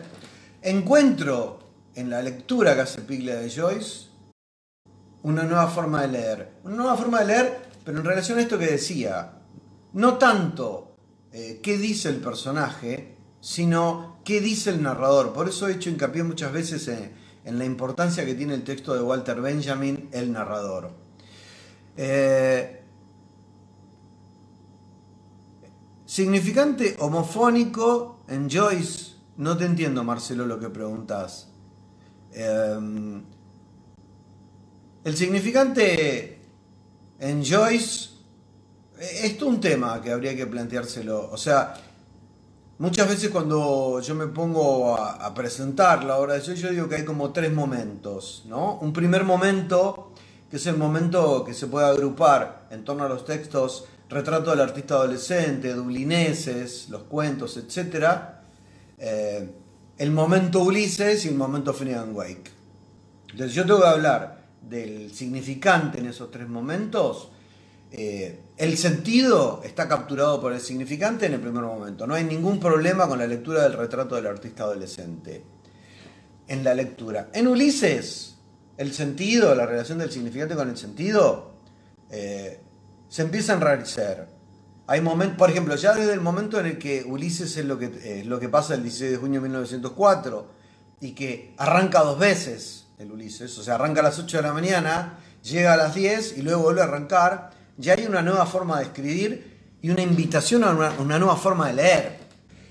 Encuentro 0.62 1.60
en 1.96 2.10
la 2.10 2.22
lectura 2.22 2.76
que 2.76 2.82
hace 2.82 3.02
Piglia 3.02 3.36
de 3.36 3.50
Joyce 3.50 4.08
una 5.24 5.44
nueva 5.44 5.68
forma 5.68 6.02
de 6.02 6.08
leer. 6.08 6.52
Una 6.64 6.76
nueva 6.76 6.96
forma 6.96 7.20
de 7.20 7.26
leer, 7.26 7.62
pero 7.84 8.00
en 8.00 8.06
relación 8.06 8.38
a 8.38 8.42
esto 8.42 8.58
que 8.58 8.68
decía, 8.68 9.34
no 9.94 10.18
tanto 10.18 10.96
eh, 11.34 11.60
qué 11.62 11.78
dice 11.78 12.08
el 12.10 12.18
personaje, 12.18 13.18
sino 13.42 14.20
qué 14.24 14.40
dice 14.40 14.70
el 14.70 14.82
narrador. 14.82 15.34
Por 15.34 15.50
eso 15.50 15.68
he 15.68 15.74
hecho 15.74 15.90
hincapié 15.90 16.24
muchas 16.24 16.54
veces 16.54 16.88
en, 16.88 17.12
en 17.46 17.58
la 17.58 17.66
importancia 17.66 18.26
que 18.26 18.36
tiene 18.36 18.54
el 18.54 18.64
texto 18.64 18.94
de 18.94 19.02
Walter 19.02 19.42
Benjamin, 19.42 20.10
el 20.12 20.32
narrador. 20.32 20.92
Eh, 21.98 22.80
Significante 26.10 26.96
homofónico 27.02 28.22
en 28.28 28.50
Joyce. 28.50 29.14
No 29.38 29.56
te 29.56 29.66
entiendo, 29.66 30.04
Marcelo, 30.04 30.48
lo 30.48 30.60
que 30.60 30.70
preguntas. 30.70 31.50
Em, 32.34 33.22
el 35.04 35.16
significante 35.16 36.42
en 37.20 37.46
Joyce 37.46 38.10
es 39.00 39.40
un 39.44 39.62
tema 39.62 40.02
que 40.02 40.12
habría 40.12 40.36
que 40.36 40.48
planteárselo. 40.48 41.30
O 41.32 41.38
sea, 41.38 41.76
muchas 42.80 43.08
veces 43.08 43.30
cuando 43.30 44.02
yo 44.02 44.16
me 44.16 44.28
pongo 44.28 44.96
a, 44.98 45.34
presentar 45.34 46.04
la 46.04 46.18
obra 46.18 46.34
de 46.34 46.42
Joyce, 46.42 46.62
yo 46.62 46.72
digo 46.72 46.90
que 46.90 46.96
hay 46.96 47.06
como 47.06 47.32
tres 47.32 47.54
momentos, 47.54 48.44
¿no? 48.48 48.80
Un 48.82 48.92
primer 48.92 49.24
momento, 49.24 50.14
que 50.50 50.58
es 50.58 50.66
el 50.66 50.78
momento 50.78 51.44
que 51.46 51.54
se 51.54 51.68
puede 51.68 51.86
agrupar 51.86 52.68
en 52.72 52.84
torno 52.84 53.04
a 53.04 53.10
los 53.10 53.24
textos 53.26 53.86
retrato 54.10 54.50
del 54.50 54.62
artista 54.62 54.96
adolescente, 54.96 55.74
dublineses, 55.74 56.90
los 56.90 57.04
cuentos, 57.04 57.58
etc. 57.58 58.06
Eh, 58.98 59.50
el 59.98 60.12
momento 60.12 60.62
Ulises 60.62 61.26
y 61.26 61.28
el 61.28 61.36
momento 61.36 61.74
Finnegan 61.74 62.16
Wake. 62.16 62.52
Entonces 63.30 63.54
yo 63.54 63.66
tengo 63.66 63.82
que 63.82 63.88
hablar 63.88 64.40
del 64.68 65.14
significante 65.14 66.00
en 66.00 66.08
esos 66.08 66.32
tres 66.32 66.48
momentos. 66.50 67.30
Eh, 67.92 68.40
el 68.58 68.78
sentido 68.78 69.62
está 69.64 69.88
capturado 69.88 70.40
por 70.40 70.54
el 70.54 70.62
significante 70.62 71.26
en 71.26 71.34
el 71.34 71.40
primer 71.40 71.64
momento. 71.64 72.06
No 72.06 72.14
hay 72.14 72.24
ningún 72.24 72.60
problema 72.60 73.08
con 73.08 73.20
la 73.20 73.28
lectura 73.28 73.64
del 73.64 73.74
retrato 73.74 74.16
del 74.16 74.28
artista 74.28 74.64
adolescente. 74.64 75.44
En 76.48 76.64
la 76.64 76.74
lectura. 76.74 77.30
En 77.34 77.48
Ulises, 77.48 78.36
el 78.78 78.94
sentido, 78.94 79.56
la 79.56 79.66
relación 79.66 79.98
del 80.00 80.12
significante 80.12 80.56
con 80.56 80.70
el 80.70 80.78
sentido, 80.78 81.54
eh, 82.10 82.60
se 83.08 83.22
empieza 83.22 83.54
a 83.54 83.56
enrarecer. 83.56 84.28
Hay 84.88 85.02
momentos, 85.02 85.38
por 85.38 85.50
ejemplo, 85.50 85.76
ya 85.76 85.94
desde 85.94 86.14
el 86.14 86.22
momento 86.22 86.60
en 86.60 86.66
el 86.66 86.78
que 86.80 87.04
Ulises 87.04 87.56
es 87.58 87.66
lo 87.66 87.78
que, 87.78 88.24
lo 88.26 88.40
que 88.40 88.50
pasa 88.50 88.74
el 88.74 88.82
16 88.82 89.12
de 89.12 89.18
junio 89.18 89.40
de 89.40 89.48
1904 89.48 90.48
y 91.02 91.12
que 91.12 91.54
arranca 91.58 92.02
dos 92.02 92.18
veces 92.18 92.88
el 93.00 93.12
Ulises, 93.12 93.58
o 93.58 93.64
sea, 93.64 93.76
arranca 93.76 94.02
a 94.02 94.04
las 94.04 94.20
8 94.20 94.38
de 94.38 94.44
la 94.44 94.54
mañana, 94.54 95.20
llega 95.42 95.74
a 95.74 95.78
las 95.78 95.96
10 95.96 96.38
y 96.38 96.42
luego 96.42 96.64
vuelve 96.64 96.82
a 96.82 96.84
arrancar, 96.84 97.52
ya 97.80 97.94
hay 97.94 98.06
una 98.06 98.22
nueva 98.22 98.46
forma 98.46 98.78
de 98.80 98.86
escribir 98.86 99.78
y 99.82 99.90
una 99.90 100.02
invitación 100.02 100.66
a 100.66 100.72
una, 101.00 101.18
nueva 101.18 101.38
forma 101.38 101.68
de 101.68 101.74
leer. 101.74 102.20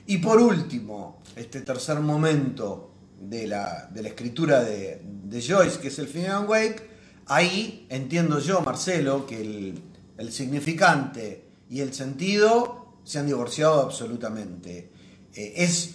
Y 0.06 0.18
por 0.18 0.38
último, 0.38 1.22
este 1.34 1.62
tercer 1.62 1.98
momento 2.00 2.92
de 3.18 3.46
la, 3.46 3.90
escritura 4.04 4.62
de, 4.62 5.00
Joyce, 5.30 5.80
que 5.80 5.88
es 5.88 5.98
el 5.98 6.08
Final 6.08 6.46
Wake, 6.46 6.90
ahí 7.26 7.86
entiendo 7.88 8.38
yo, 8.38 8.60
Marcelo, 8.60 9.26
que 9.26 9.40
el, 9.40 10.32
significante 10.32 11.44
y 11.70 11.80
el 11.80 11.94
sentido 11.94 12.98
se 13.04 13.18
han 13.18 13.26
divorciado 13.26 13.80
absolutamente. 13.80 14.90
Eh, 15.34 15.54
es, 15.56 15.94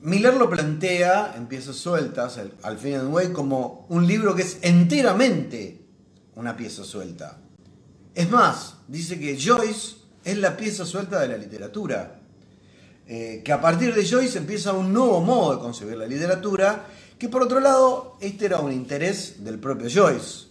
Miller 0.00 0.34
lo 0.34 0.48
plantea 0.48 1.34
en 1.36 1.46
piezas 1.48 1.76
sueltas, 1.76 2.40
al 2.62 2.78
fin 2.78 2.94
and 2.94 3.12
way, 3.12 3.28
como 3.30 3.84
un 3.90 4.06
libro 4.06 4.34
que 4.34 4.42
es 4.42 4.58
enteramente 4.62 5.82
una 6.34 6.56
pieza 6.56 6.84
suelta. 6.84 7.38
Es 8.14 8.30
más, 8.30 8.76
dice 8.88 9.18
que 9.18 9.38
Joyce 9.38 9.96
es 10.24 10.38
la 10.38 10.56
pieza 10.56 10.84
suelta 10.84 11.20
de 11.20 11.28
la 11.28 11.36
literatura. 11.36 12.20
Eh, 13.06 13.42
que 13.44 13.52
a 13.52 13.60
partir 13.60 13.94
de 13.94 14.06
Joyce 14.06 14.38
empieza 14.38 14.72
un 14.72 14.92
nuevo 14.92 15.20
modo 15.20 15.54
de 15.56 15.60
concebir 15.60 15.96
la 15.96 16.06
literatura, 16.06 16.86
que 17.18 17.28
por 17.28 17.42
otro 17.42 17.58
lado, 17.60 18.16
este 18.20 18.46
era 18.46 18.60
un 18.60 18.72
interés 18.72 19.42
del 19.42 19.58
propio 19.58 19.88
Joyce 19.88 20.50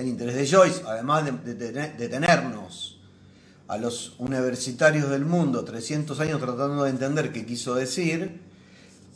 el 0.00 0.08
interés 0.08 0.34
de 0.34 0.46
Joyce, 0.46 0.82
además 0.86 1.24
de, 1.44 2.08
tenernos 2.08 2.98
a 3.68 3.76
los 3.76 4.14
universitarios 4.18 5.10
del 5.10 5.24
mundo 5.24 5.62
300 5.64 6.18
años 6.20 6.40
tratando 6.40 6.84
de 6.84 6.90
entender 6.90 7.32
qué 7.32 7.44
quiso 7.44 7.74
decir, 7.74 8.40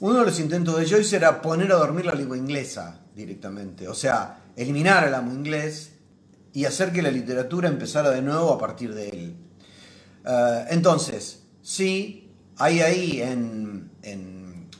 uno 0.00 0.20
de 0.20 0.26
los 0.26 0.38
intentos 0.38 0.78
de 0.78 0.86
Joyce 0.86 1.16
era 1.16 1.40
poner 1.40 1.72
a 1.72 1.76
dormir 1.76 2.04
la 2.04 2.14
lengua 2.14 2.36
inglesa 2.36 3.00
directamente, 3.16 3.88
o 3.88 3.94
sea, 3.94 4.42
eliminar 4.56 5.08
el 5.08 5.14
amo 5.14 5.32
inglés 5.32 5.92
y 6.54 6.64
hacer 6.64 6.92
que 6.92 7.02
la 7.02 7.10
literatura 7.10 7.68
empezara 7.68 8.10
de 8.10 8.22
nuevo 8.22 8.50
a 8.50 8.58
partir 8.58 8.94
de 8.94 9.10
él. 9.10 9.36
Eh, 10.24 10.64
entonces, 10.70 11.42
sí, 11.60 12.30
hay 12.56 12.80
ahí 12.80 13.20
en, 13.20 13.90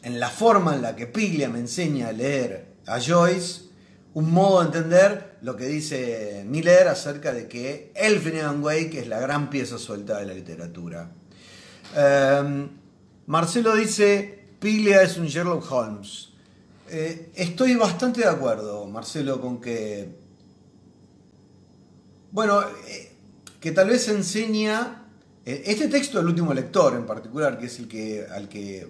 en 0.05 0.21
la 0.21 0.29
forma 0.29 0.75
en 0.75 0.83
la 0.83 0.95
que 0.95 1.07
Piglia 1.07 1.49
me 1.49 1.59
enseña 1.59 2.09
a 2.09 2.13
leer 2.13 2.75
a 2.87 3.01
Joyce, 3.01 3.63
un 4.13 4.31
modo 4.31 4.61
de 4.61 4.67
entender 4.67 5.39
lo 5.43 5.57
que 5.57 5.67
dice 5.67 6.45
Miller 6.47 6.89
acerca 6.89 7.33
de 7.33 7.49
que 7.49 7.91
el 7.97 8.21
Finnegan 8.21 8.63
Wake 8.63 9.01
es 9.01 9.09
la 9.09 9.19
gran 9.19 9.51
pieza 9.51 9.79
suelta 9.79 10.19
de 10.19 10.27
la 10.27 10.35
literatura. 10.35 11.11
Em, 11.97 12.69
Marcelo 13.27 13.75
dice, 13.75 14.47
Piglia 14.61 15.03
es 15.03 15.17
un 15.17 15.27
Sherlock 15.27 15.71
Holmes. 15.71 16.31
Eh, 16.91 17.31
estoy 17.35 17.75
bastante 17.75 18.21
de 18.21 18.29
acuerdo, 18.29 18.87
Marcelo, 18.87 19.41
con 19.41 19.61
que... 19.61 20.24
Bueno, 22.35 22.63
eh, 22.89 23.13
que 23.61 23.71
tal 23.71 23.91
vez 23.91 24.09
enseña... 24.09 25.03
Eh, 25.47 25.63
este 25.67 25.87
texto 25.87 26.19
del 26.19 26.27
último 26.27 26.53
lector 26.53 26.95
en 26.95 27.07
particular, 27.07 27.57
que 27.57 27.67
es 27.67 27.79
el 27.79 27.87
que, 27.87 28.27
al 28.29 28.49
que 28.49 28.89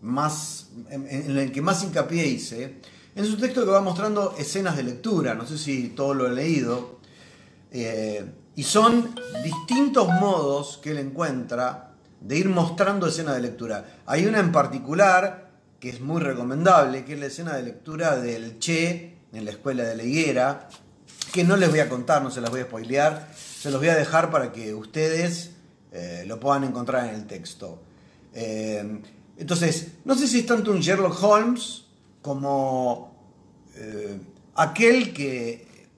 más, 0.00 0.70
en 0.90 1.38
el 1.38 1.52
que 1.52 1.62
más 1.62 1.84
hincapié 1.84 2.26
hice, 2.26 2.80
en 3.14 3.24
su 3.24 3.36
texto 3.36 3.64
que 3.64 3.70
va 3.70 3.80
mostrando 3.80 4.34
escenas 4.36 4.76
de 4.76 4.82
lectura, 4.82 5.34
no 5.34 5.46
sé 5.46 5.56
si 5.56 5.90
todo 5.90 6.14
lo 6.14 6.26
he 6.26 6.32
leído, 6.34 6.98
eh, 7.70 8.24
y 8.56 8.64
son 8.64 9.14
distintos 9.44 10.08
modos 10.20 10.80
que 10.82 10.90
él 10.90 10.98
encuentra 10.98 11.92
de 12.20 12.38
ir 12.38 12.48
mostrando 12.48 13.06
escenas 13.06 13.36
de 13.36 13.42
lectura. 13.42 14.00
Hay 14.06 14.26
una 14.26 14.40
en 14.40 14.50
particular 14.50 15.52
que 15.78 15.90
es 15.90 16.00
muy 16.00 16.20
recomendable, 16.20 17.04
que 17.04 17.12
es 17.12 17.20
la 17.20 17.26
escena 17.26 17.54
de 17.54 17.62
lectura 17.62 18.16
del 18.16 18.58
Che 18.58 19.18
en 19.32 19.44
la 19.44 19.52
escuela 19.52 19.84
de 19.84 19.94
la 19.94 20.02
higuera, 20.02 20.68
que 21.34 21.42
no 21.42 21.56
les 21.56 21.68
voy 21.68 21.80
a 21.80 21.88
contar, 21.88 22.22
no 22.22 22.30
se 22.30 22.40
las 22.40 22.48
voy 22.48 22.60
a 22.60 22.64
spoilear, 22.64 23.28
se 23.34 23.68
los 23.72 23.80
voy 23.80 23.88
a 23.88 23.96
dejar 23.96 24.30
para 24.30 24.52
que 24.52 24.72
ustedes 24.72 25.50
eh, 25.90 26.22
lo 26.28 26.38
puedan 26.38 26.62
encontrar 26.62 27.08
en 27.08 27.16
el 27.16 27.26
texto. 27.26 27.82
Eh, 28.32 29.00
entonces, 29.36 29.94
no 30.04 30.14
sé 30.14 30.28
si 30.28 30.38
es 30.38 30.46
tanto 30.46 30.70
un 30.70 30.78
Sherlock 30.78 31.20
Holmes, 31.20 31.86
como 32.22 33.16
eh, 33.74 34.16
aquel 34.54 35.12
que 35.12 35.88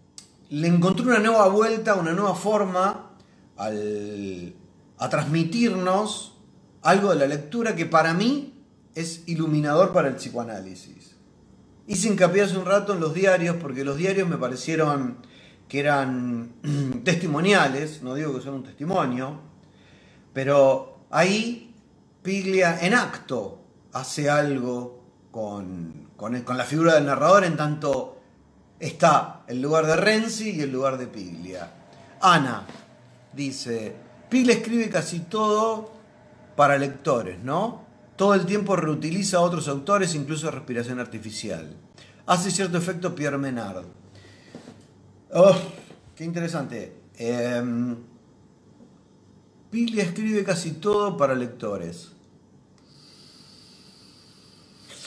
le 0.48 0.68
encontró 0.68 1.04
una 1.04 1.18
nueva 1.18 1.48
vuelta, 1.48 1.96
una 1.96 2.14
nueva 2.14 2.34
forma 2.34 3.10
a 3.58 5.08
transmitirnos 5.10 6.32
algo 6.80 7.10
de 7.10 7.16
la 7.16 7.26
lectura 7.26 7.76
que 7.76 7.84
para 7.84 8.14
mí 8.14 8.54
es 8.94 9.22
iluminador 9.26 9.92
para 9.92 10.08
el 10.08 10.14
psicoanálisis. 10.14 11.15
Hice 11.88 12.08
hincapié 12.08 12.42
hace 12.42 12.58
un 12.58 12.64
rato 12.64 12.94
en 12.94 13.00
los 13.00 13.14
diarios 13.14 13.56
porque 13.60 13.84
los 13.84 13.96
diarios 13.96 14.28
me 14.28 14.36
parecieron 14.36 15.18
que 15.68 15.80
eran 15.80 16.54
testimoniales, 17.04 18.02
no 18.02 18.14
digo 18.14 18.34
que 18.34 18.40
son 18.42 18.54
un 18.54 18.64
testimonio, 18.64 19.40
pero 20.32 21.06
ahí 21.10 21.74
Piglia 22.22 22.80
en 22.80 22.92
acto 22.92 23.60
hace 23.92 24.28
algo 24.28 25.00
con, 25.30 26.08
con, 26.16 26.58
la 26.58 26.64
figura 26.64 26.94
del 26.94 27.06
narrador, 27.06 27.44
en 27.44 27.56
tanto 27.56 28.20
está 28.80 29.44
el 29.46 29.62
lugar 29.62 29.86
de 29.86 29.96
Renzi 29.96 30.50
y 30.50 30.62
el 30.62 30.72
lugar 30.72 30.98
de 30.98 31.06
Piglia. 31.06 31.70
Ana 32.20 32.66
dice, 33.32 33.94
Piglia 34.28 34.56
escribe 34.56 34.90
casi 34.90 35.20
todo 35.20 35.92
para 36.56 36.78
lectores, 36.78 37.38
¿no? 37.44 37.85
Todo 38.16 38.34
el 38.34 38.46
tiempo 38.46 38.76
reutiliza 38.76 39.38
a 39.38 39.40
otros 39.40 39.68
autores, 39.68 40.14
incluso 40.14 40.50
respiración 40.50 40.98
artificial. 40.98 41.76
Hace 42.26 42.50
cierto 42.50 42.78
efecto 42.78 43.14
Pierre 43.14 43.38
Menard. 43.38 43.84
Oh, 45.32 45.56
qué 46.14 46.24
interesante. 46.24 46.96
Eh, 47.18 47.96
Piglia 49.70 50.04
escribe 50.04 50.44
casi 50.44 50.72
todo 50.72 51.16
para 51.16 51.34
lectores. 51.34 52.12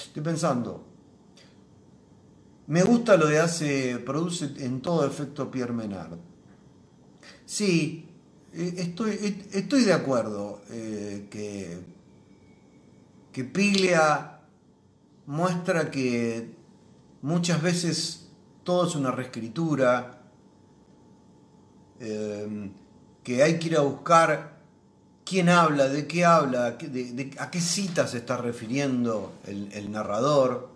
Estoy 0.06 0.22
pensando. 0.22 0.86
Me 2.68 2.84
gusta 2.84 3.18
lo 3.18 3.26
de 3.26 3.40
hace, 3.40 3.98
produce 3.98 4.54
en 4.60 4.82
todo 4.82 5.08
efecto 5.08 5.50
Pierre 5.50 5.74
Menard. 5.74 6.20
Sí, 7.46 8.06
eh, 8.54 8.74
estoy, 8.78 9.12
eh, 9.12 9.48
estoy 9.54 9.86
de 9.86 9.94
acuerdo 9.94 10.62
eh, 10.70 11.28
que, 11.32 11.80
que 13.40 13.46
Piglia 13.46 14.42
muestra 15.26 15.90
que 15.90 16.54
muchas 17.22 17.62
veces 17.62 18.28
todo 18.66 18.86
es 18.86 18.96
una 18.96 19.12
reescritura, 19.12 20.24
que 21.98 23.44
hay 23.44 23.58
que 23.58 23.68
ir 23.68 23.78
a 23.78 23.82
buscar 23.82 24.58
quién 25.24 25.48
habla, 25.48 25.88
de 25.88 26.06
qué 26.06 26.26
habla, 26.26 26.66
a 26.68 27.50
qué 27.50 27.62
citas 27.62 28.12
se 28.12 28.18
está 28.18 28.36
refiriendo 28.36 29.32
el, 29.46 29.72
el 29.72 29.90
narrador. 29.90 30.68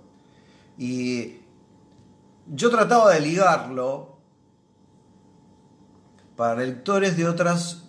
Y 0.77 1.39
yo 2.47 2.69
trataba 2.69 3.13
de 3.13 3.19
ligarlo 3.19 4.19
para 6.37 6.61
lectores 6.61 7.17
de 7.17 7.27
otras 7.27 7.79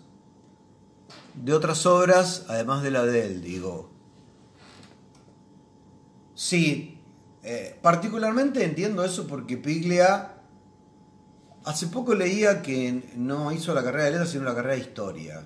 de 1.35 1.53
otras 1.53 1.87
obras, 1.87 2.47
además 2.49 2.83
de 2.83 2.91
la 2.91 3.05
de 3.05 3.27
él, 3.27 3.41
digo. 3.41 3.94
Sí, 6.45 6.99
eh, 7.43 7.79
particularmente 7.81 8.63
entiendo 8.63 9.03
eso 9.03 9.27
porque 9.27 9.57
Piglia 9.57 10.35
hace 11.65 11.87
poco 11.87 12.15
leía 12.15 12.61
que 12.61 13.03
no 13.17 13.51
hizo 13.51 13.73
la 13.73 13.83
carrera 13.83 14.05
de 14.05 14.11
letras 14.11 14.29
sino 14.29 14.45
la 14.45 14.55
carrera 14.55 14.75
de 14.75 14.83
historia. 14.83 15.43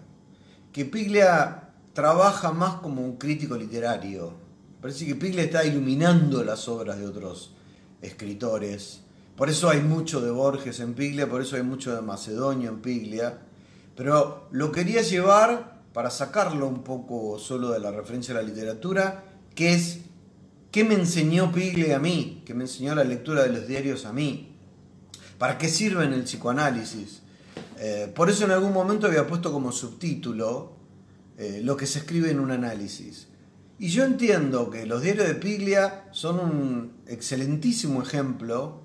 Que 0.72 0.84
Piglia 0.86 1.70
trabaja 1.92 2.50
más 2.50 2.80
como 2.80 3.00
un 3.02 3.16
crítico 3.16 3.54
literario. 3.54 4.32
Parece 4.80 5.06
que 5.06 5.14
Piglia 5.14 5.44
está 5.44 5.64
iluminando 5.64 6.42
las 6.42 6.66
obras 6.66 6.98
de 6.98 7.06
otros 7.06 7.54
escritores. 8.02 9.02
Por 9.36 9.50
eso 9.50 9.70
hay 9.70 9.80
mucho 9.80 10.20
de 10.20 10.32
Borges 10.32 10.80
en 10.80 10.94
Piglia, 10.94 11.30
por 11.30 11.42
eso 11.42 11.54
hay 11.54 11.62
mucho 11.62 11.94
de 11.94 12.02
Macedonio 12.02 12.70
en 12.70 12.82
Piglia. 12.82 13.38
Pero 13.94 14.48
lo 14.50 14.72
quería 14.72 15.02
llevar 15.02 15.80
para 15.92 16.10
sacarlo 16.10 16.66
un 16.66 16.82
poco 16.82 17.38
solo 17.38 17.70
de 17.70 17.78
la 17.78 17.92
referencia 17.92 18.34
a 18.34 18.42
la 18.42 18.48
literatura, 18.48 19.22
que 19.54 19.74
es 19.74 20.07
qué 20.78 20.84
me 20.84 20.94
enseñó 20.94 21.50
Piglia 21.50 21.96
a 21.96 21.98
mí, 21.98 22.44
qué 22.46 22.54
me 22.54 22.62
enseñó 22.62 22.94
la 22.94 23.02
lectura 23.02 23.42
de 23.42 23.48
los 23.48 23.66
diarios 23.66 24.04
a 24.04 24.12
mí, 24.12 24.52
para 25.36 25.58
qué 25.58 25.68
sirven 25.68 26.12
el 26.12 26.22
psicoanálisis. 26.22 27.22
Eh, 27.80 28.12
por 28.14 28.30
eso 28.30 28.44
en 28.44 28.52
algún 28.52 28.72
momento 28.72 29.08
había 29.08 29.26
puesto 29.26 29.50
como 29.52 29.72
subtítulo 29.72 30.76
eh, 31.36 31.62
lo 31.64 31.76
que 31.76 31.84
se 31.84 31.98
escribe 31.98 32.30
en 32.30 32.38
un 32.38 32.52
análisis. 32.52 33.26
Y 33.80 33.88
yo 33.88 34.04
entiendo 34.04 34.70
que 34.70 34.86
los 34.86 35.02
diarios 35.02 35.26
de 35.26 35.34
Piglia 35.34 36.04
son 36.12 36.38
un 36.38 36.92
excelentísimo 37.08 38.00
ejemplo 38.00 38.82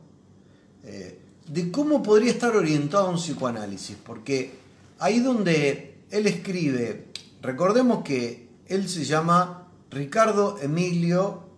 eh, 0.83 1.19
de 1.47 1.69
cómo 1.69 2.01
podría 2.01 2.31
estar 2.31 2.55
orientado 2.55 3.07
un 3.07 3.17
psicoanálisis, 3.17 3.97
porque 4.03 4.55
ahí 4.97 5.19
donde 5.19 5.99
él 6.09 6.25
escribe, 6.25 7.09
recordemos 7.43 8.03
que 8.03 8.49
él 8.65 8.89
se 8.89 9.05
llama 9.05 9.67
Ricardo 9.91 10.57
Emilio 10.59 11.52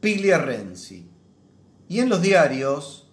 Piglia 0.00 0.38
Renzi, 0.38 1.08
y 1.88 2.00
en 2.00 2.08
los 2.08 2.22
diarios 2.22 3.10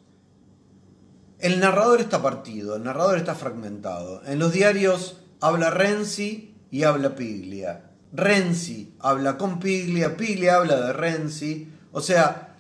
el 1.40 1.60
narrador 1.60 2.02
está 2.02 2.22
partido, 2.22 2.76
el 2.76 2.84
narrador 2.84 3.18
está 3.18 3.36
fragmentado. 3.36 4.24
En 4.26 4.40
los 4.40 4.52
diarios 4.52 5.18
habla 5.40 5.70
Renzi 5.70 6.56
y 6.72 6.84
habla 6.84 7.16
Piglia. 7.16 7.92
Renzi 8.12 8.96
habla 9.00 9.38
con 9.38 9.60
Piglia, 9.60 10.18
Piglia 10.18 10.56
habla 10.56 10.80
de 10.88 10.94
Renzi. 10.94 11.70
O 11.92 12.02
sea, 12.02 12.56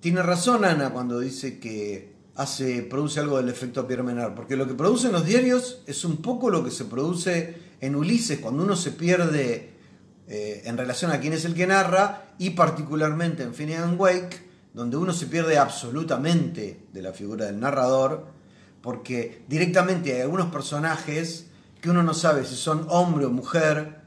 tiene 0.00 0.22
razón 0.22 0.64
Ana 0.64 0.90
cuando 0.90 1.20
dice 1.20 1.58
que 1.58 2.12
hace, 2.34 2.82
produce 2.82 3.20
algo 3.20 3.38
del 3.38 3.48
efecto 3.48 3.86
Pierre 3.86 4.02
Menard, 4.02 4.34
porque 4.34 4.56
lo 4.56 4.66
que 4.66 4.74
producen 4.74 5.12
los 5.12 5.24
diarios 5.24 5.82
es 5.86 6.04
un 6.04 6.18
poco 6.18 6.50
lo 6.50 6.62
que 6.62 6.70
se 6.70 6.84
produce 6.84 7.56
en 7.80 7.96
Ulises, 7.96 8.40
cuando 8.40 8.62
uno 8.62 8.76
se 8.76 8.92
pierde 8.92 9.77
eh, 10.28 10.62
en 10.66 10.76
relación 10.76 11.10
a 11.10 11.20
quién 11.20 11.32
es 11.32 11.44
el 11.44 11.54
que 11.54 11.66
narra, 11.66 12.34
y 12.38 12.50
particularmente 12.50 13.42
en 13.42 13.54
Finnegan 13.54 13.98
Wake, 13.98 14.46
donde 14.74 14.96
uno 14.96 15.12
se 15.12 15.26
pierde 15.26 15.58
absolutamente 15.58 16.86
de 16.92 17.02
la 17.02 17.12
figura 17.12 17.46
del 17.46 17.58
narrador, 17.58 18.26
porque 18.82 19.42
directamente 19.48 20.14
hay 20.14 20.20
algunos 20.20 20.52
personajes 20.52 21.46
que 21.80 21.90
uno 21.90 22.02
no 22.02 22.14
sabe 22.14 22.44
si 22.44 22.56
son 22.56 22.86
hombre 22.88 23.24
o 23.24 23.30
mujer, 23.30 24.02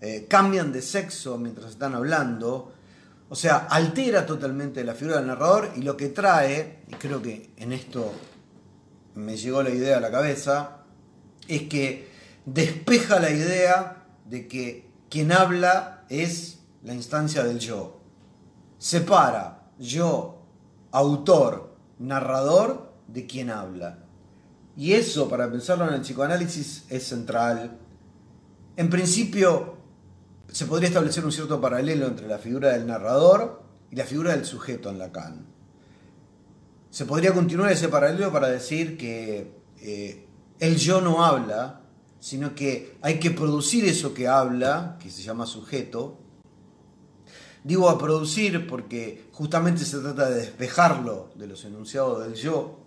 eh, 0.00 0.26
cambian 0.28 0.72
de 0.72 0.82
sexo 0.82 1.38
mientras 1.38 1.70
están 1.70 1.94
hablando, 1.94 2.72
o 3.28 3.34
sea, 3.34 3.66
altera 3.68 4.24
totalmente 4.24 4.84
la 4.84 4.94
figura 4.94 5.18
del 5.18 5.26
narrador 5.26 5.72
y 5.76 5.82
lo 5.82 5.96
que 5.96 6.08
trae, 6.08 6.78
y 6.88 6.94
creo 6.94 7.20
que 7.20 7.50
en 7.56 7.72
esto 7.72 8.12
me 9.14 9.36
llegó 9.36 9.62
la 9.62 9.70
idea 9.70 9.98
a 9.98 10.00
la 10.00 10.10
cabeza, 10.10 10.78
es 11.48 11.62
que 11.62 12.08
despeja 12.44 13.18
la 13.20 13.30
idea 13.30 14.04
de 14.24 14.46
que 14.46 14.85
quien 15.08 15.32
habla 15.32 16.04
es 16.08 16.60
la 16.82 16.94
instancia 16.94 17.44
del 17.44 17.58
yo. 17.58 18.00
Separa 18.78 19.70
yo, 19.78 20.42
autor, 20.92 21.76
narrador, 21.98 22.94
de 23.08 23.26
quien 23.26 23.50
habla. 23.50 23.98
Y 24.76 24.92
eso, 24.92 25.28
para 25.28 25.50
pensarlo 25.50 25.88
en 25.88 25.94
el 25.94 26.00
psicoanálisis, 26.02 26.84
es 26.90 27.04
central. 27.04 27.78
En 28.76 28.90
principio, 28.90 29.76
se 30.48 30.66
podría 30.66 30.88
establecer 30.88 31.24
un 31.24 31.32
cierto 31.32 31.60
paralelo 31.60 32.06
entre 32.06 32.28
la 32.28 32.38
figura 32.38 32.72
del 32.72 32.86
narrador 32.86 33.62
y 33.90 33.96
la 33.96 34.04
figura 34.04 34.32
del 34.32 34.44
sujeto 34.44 34.90
en 34.90 34.98
Lacan. 34.98 35.46
Se 36.90 37.04
podría 37.04 37.32
continuar 37.32 37.72
ese 37.72 37.88
paralelo 37.88 38.32
para 38.32 38.48
decir 38.48 38.96
que 38.96 39.52
eh, 39.80 40.26
el 40.58 40.76
yo 40.76 41.00
no 41.00 41.24
habla, 41.24 41.80
sino 42.20 42.54
que 42.54 42.96
hay 43.02 43.18
que 43.18 43.30
producir 43.30 43.84
eso 43.84 44.14
que 44.14 44.28
habla, 44.28 44.98
que 45.00 45.10
se 45.10 45.22
llama 45.22 45.46
sujeto. 45.46 46.18
Digo 47.64 47.88
a 47.88 47.98
producir 47.98 48.66
porque 48.66 49.28
justamente 49.32 49.84
se 49.84 49.98
trata 49.98 50.30
de 50.30 50.36
despejarlo 50.36 51.30
de 51.34 51.46
los 51.46 51.64
enunciados 51.64 52.24
del 52.24 52.34
yo. 52.34 52.78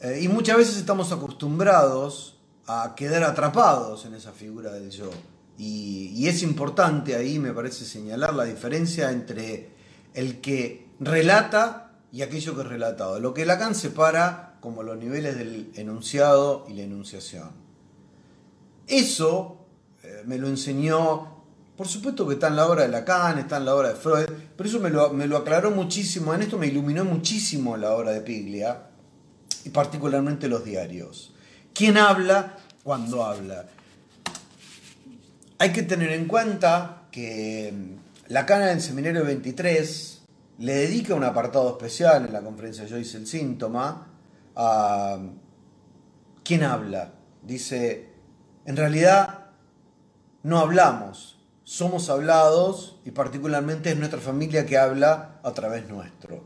Eh, 0.00 0.20
y 0.22 0.28
muchas 0.28 0.56
veces 0.56 0.76
estamos 0.76 1.12
acostumbrados 1.12 2.38
a 2.66 2.94
quedar 2.94 3.24
atrapados 3.24 4.04
en 4.04 4.14
esa 4.14 4.32
figura 4.32 4.72
del 4.72 4.90
yo. 4.90 5.10
Y, 5.58 6.26
es 6.26 6.42
importante 6.42 7.16
ahí, 7.16 7.38
me 7.38 7.52
parece, 7.52 7.84
señalar 7.84 8.34
la 8.34 8.44
diferencia 8.44 9.10
entre 9.10 9.68
el 10.14 10.40
que 10.40 10.88
relata 11.00 11.98
y 12.10 12.22
aquello 12.22 12.54
que 12.54 12.62
es 12.62 12.66
relatado. 12.66 13.20
Lo 13.20 13.34
que 13.34 13.44
Lacan 13.44 13.74
separa 13.74 14.56
como 14.60 14.82
los 14.82 14.96
niveles 14.96 15.36
del 15.36 15.70
enunciado 15.74 16.64
y 16.66 16.74
la 16.74 16.84
enunciación. 16.84 17.50
Eso 18.90 19.66
eh, 20.02 20.22
me 20.26 20.36
lo 20.36 20.48
enseñó, 20.48 21.44
por 21.76 21.86
supuesto 21.86 22.26
que 22.26 22.34
está 22.34 22.48
en 22.48 22.56
la 22.56 22.66
obra 22.66 22.82
de 22.82 22.88
Lacan, 22.88 23.38
está 23.38 23.58
en 23.58 23.64
la 23.64 23.76
obra 23.76 23.90
de 23.90 23.94
Freud, 23.94 24.26
pero 24.56 24.68
eso 24.68 24.80
me 24.80 24.90
lo, 24.90 25.12
me 25.12 25.28
lo 25.28 25.36
aclaró 25.36 25.70
muchísimo, 25.70 26.34
en 26.34 26.42
esto 26.42 26.58
me 26.58 26.66
iluminó 26.66 27.04
muchísimo 27.04 27.76
la 27.76 27.92
obra 27.94 28.10
de 28.10 28.20
Piglia, 28.20 28.88
y 29.64 29.70
particularmente 29.70 30.48
los 30.48 30.64
diarios. 30.64 31.32
¿Quién 31.72 31.98
habla 31.98 32.56
cuando 32.82 33.24
habla? 33.24 33.66
Hay 35.58 35.72
que 35.72 35.84
tener 35.84 36.10
en 36.10 36.26
cuenta 36.26 37.02
que 37.12 37.72
mm, 37.72 38.32
la 38.32 38.44
cana 38.44 38.66
del 38.66 38.80
Seminario 38.80 39.24
23 39.24 40.22
le 40.58 40.74
dedica 40.74 41.14
un 41.14 41.24
apartado 41.24 41.70
especial 41.70 42.26
en 42.26 42.32
la 42.32 42.42
conferencia 42.42 42.84
Yo 42.86 42.98
hice 42.98 43.18
el 43.18 43.26
síntoma 43.26 44.08
a 44.56 45.16
mm, 45.20 45.30
quién 46.42 46.64
habla. 46.64 47.12
Dice, 47.42 48.09
en 48.70 48.76
realidad 48.76 49.46
no 50.44 50.60
hablamos, 50.60 51.40
somos 51.64 52.08
hablados 52.08 53.00
y 53.04 53.10
particularmente 53.10 53.90
es 53.90 53.96
nuestra 53.96 54.20
familia 54.20 54.64
que 54.64 54.78
habla 54.78 55.40
a 55.42 55.50
través 55.50 55.88
nuestro. 55.88 56.44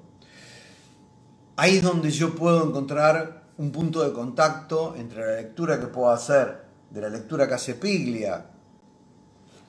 Ahí 1.57 1.77
es 1.77 1.83
donde 1.83 2.11
yo 2.11 2.35
puedo 2.35 2.67
encontrar 2.67 3.43
un 3.59 3.71
punto 3.73 4.03
de 4.03 4.15
contacto 4.15 4.95
entre 4.97 5.21
la 5.21 5.37
lectura 5.37 5.79
que 5.79 5.89
puedo 5.89 6.09
hacer 6.09 6.65
de 6.89 7.03
la 7.03 7.11
lectura 7.11 7.47
que 7.47 7.53
hace 7.53 7.75
Piglia 7.75 8.47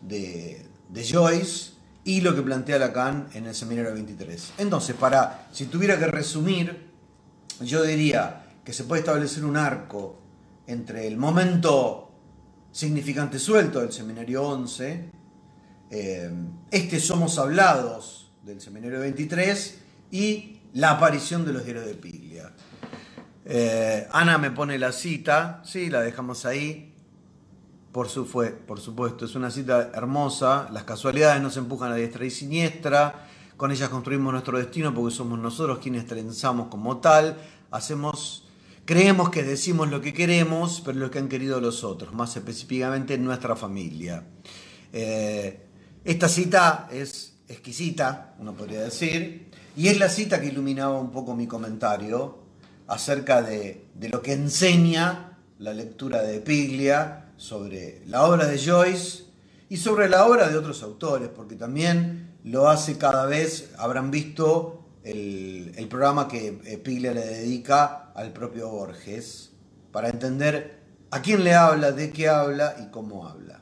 de, 0.01 0.65
Joyce 0.93 1.73
y 2.05 2.21
lo 2.21 2.33
que 2.33 2.41
plantea 2.41 2.79
Lacan 2.79 3.27
en 3.33 3.47
el 3.47 3.53
seminario 3.53 3.93
23. 3.93 4.53
Entonces, 4.59 4.95
para, 4.95 5.49
si 5.51 5.65
tuviera 5.65 5.99
que 5.99 6.07
resumir, 6.07 6.89
yo 7.59 7.83
diría 7.83 8.45
que 8.63 8.71
se 8.71 8.85
puede 8.85 9.01
establecer 9.01 9.43
un 9.43 9.57
arco 9.57 10.21
entre 10.67 11.05
el 11.05 11.17
momento 11.17 12.04
significante 12.75 13.39
suelto 13.39 13.79
del 13.79 13.93
seminario 13.93 14.43
11, 14.43 15.09
eh, 15.91 16.31
este 16.69 16.99
Somos 16.99 17.39
Hablados 17.39 18.33
del 18.43 18.59
seminario 18.59 18.99
23 18.99 19.79
y 20.11 20.59
la 20.73 20.91
aparición 20.91 21.45
de 21.45 21.53
los 21.53 21.63
diarios 21.63 21.85
de 21.85 21.93
Piglia. 21.93 22.51
Eh, 23.45 24.05
Ana 24.11 24.37
me 24.37 24.51
pone 24.51 24.77
la 24.77 24.91
cita, 24.91 25.61
sí, 25.63 25.89
la 25.89 26.01
dejamos 26.01 26.45
ahí 26.45 26.93
Por, 27.93 28.09
su, 28.09 28.25
fue, 28.25 28.49
por 28.49 28.81
supuesto, 28.81 29.23
es 29.23 29.35
una 29.35 29.51
cita 29.51 29.91
hermosa. 29.93 30.67
Las 30.73 30.83
casualidades 30.83 31.41
nos 31.41 31.55
empujan 31.55 31.93
a 31.93 31.95
diestra 31.95 32.25
y 32.25 32.29
siniestra. 32.29 33.25
Con 33.55 33.71
ellas 33.71 33.87
construimos 33.87 34.33
nuestro 34.33 34.57
destino 34.57 34.93
porque 34.93 35.15
somos 35.15 35.39
nosotros 35.39 35.79
quienes 35.79 36.05
trenzamos 36.07 36.67
como 36.67 36.97
tal. 36.97 37.37
Hacemos 37.71 38.44
Creemos 38.85 39.31
que 39.31 39.41
decimos 39.41 39.89
lo 39.89 39.99
que 39.99 40.13
queremos, 40.13 40.83
pero 40.85 40.99
lo 40.99 41.09
que 41.09 41.17
han 41.17 41.27
querido 41.27 41.59
los 41.59 41.83
otros, 41.83 42.13
más 42.13 42.37
específicamente 42.37 43.17
nuestra 43.17 43.55
familia. 43.55 44.23
Eh, 44.93 45.65
esta 46.03 46.29
cita 46.29 46.87
es 46.91 47.33
exquisita, 47.47 48.35
uno 48.37 48.53
podría 48.53 48.81
decir, 48.81 49.49
y 49.75 49.87
es 49.87 49.97
la 49.97 50.07
cita 50.07 50.39
que 50.39 50.47
iluminaba 50.47 50.99
un 50.99 51.09
poco 51.09 51.35
mi 51.35 51.47
comentario 51.47 52.37
acerca 52.85 53.41
de, 53.41 53.87
de 53.95 54.09
lo 54.09 54.21
que 54.21 54.33
enseña 54.33 55.39
la 55.57 55.73
lectura 55.73 56.21
de 56.21 56.39
Piglia 56.39 57.31
sobre 57.37 58.03
la 58.05 58.23
obra 58.23 58.45
de 58.45 58.59
Joyce 58.63 59.23
y 59.67 59.77
sobre 59.77 60.09
la 60.09 60.27
obra 60.27 60.47
de 60.47 60.57
otros 60.57 60.83
autores, 60.83 61.29
porque 61.29 61.55
también 61.55 62.35
lo 62.43 62.69
hace 62.69 62.99
cada 62.99 63.25
vez, 63.25 63.71
habrán 63.79 64.11
visto 64.11 64.84
el, 65.05 65.87
programa 65.89 66.27
que 66.27 66.59
eh, 66.65 66.77
Piglia 66.77 67.13
le 67.13 67.25
dedica 67.25 68.11
al 68.13 68.33
propio 68.33 68.69
Borges, 68.69 69.51
para 69.91 70.09
entender 70.09 70.79
a 71.11 71.21
quién 71.21 71.43
le 71.43 71.53
habla, 71.53 71.91
de 71.91 72.11
qué 72.11 72.27
habla 72.27 72.75
y 72.83 72.91
cómo 72.91 73.27
habla. 73.27 73.61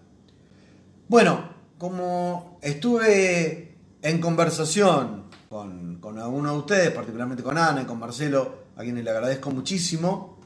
Bueno, 1.08 1.50
como 1.78 2.58
estuve 2.62 3.76
en 4.02 4.20
conversación 4.20 5.26
con, 5.50 6.00
con 6.00 6.18
algunos 6.18 6.54
de 6.54 6.58
ustedes, 6.58 6.92
particularmente 6.92 7.44
con 7.44 7.58
Ana 7.58 7.84
y 7.84 7.86
con 7.86 8.00
Marcelo, 8.00 8.64
a 8.76 8.82
quienes 8.82 9.04
le 9.04 9.12
agradezco 9.12 9.52
muchísimo, 9.52 10.40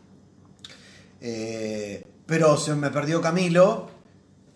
eh, 1.21 2.05
pero 2.25 2.57
se 2.57 2.75
me 2.75 2.89
perdió 2.89 3.21
Camilo, 3.21 3.89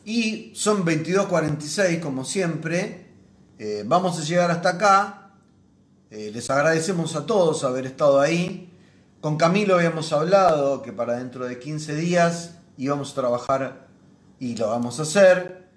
y 0.04 0.52
son 0.56 0.84
22.46 0.84 2.00
como 2.00 2.26
siempre, 2.26 3.06
eh, 3.60 3.84
vamos 3.86 4.20
a 4.20 4.24
llegar 4.24 4.52
hasta 4.52 4.70
acá, 4.70 5.21
eh, 6.12 6.30
les 6.34 6.50
agradecemos 6.50 7.16
a 7.16 7.26
todos 7.26 7.64
haber 7.64 7.86
estado 7.86 8.20
ahí. 8.20 8.70
Con 9.22 9.38
Camilo 9.38 9.76
habíamos 9.76 10.12
hablado 10.12 10.82
que 10.82 10.92
para 10.92 11.18
dentro 11.18 11.46
de 11.46 11.58
15 11.58 11.96
días 11.96 12.56
íbamos 12.78 13.12
a 13.12 13.16
trabajar 13.16 13.88
y 14.38 14.58
lo 14.58 14.68
vamos 14.68 15.00
a 15.00 15.04
hacer, 15.04 15.70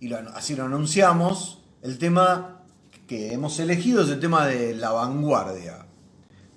y 0.00 0.10
así 0.14 0.56
lo 0.56 0.64
anunciamos. 0.64 1.62
El 1.82 1.98
tema 1.98 2.62
que 3.06 3.34
hemos 3.34 3.58
elegido 3.58 4.02
es 4.02 4.08
el 4.08 4.18
tema 4.18 4.46
de 4.46 4.74
la 4.74 4.92
vanguardia. 4.92 5.84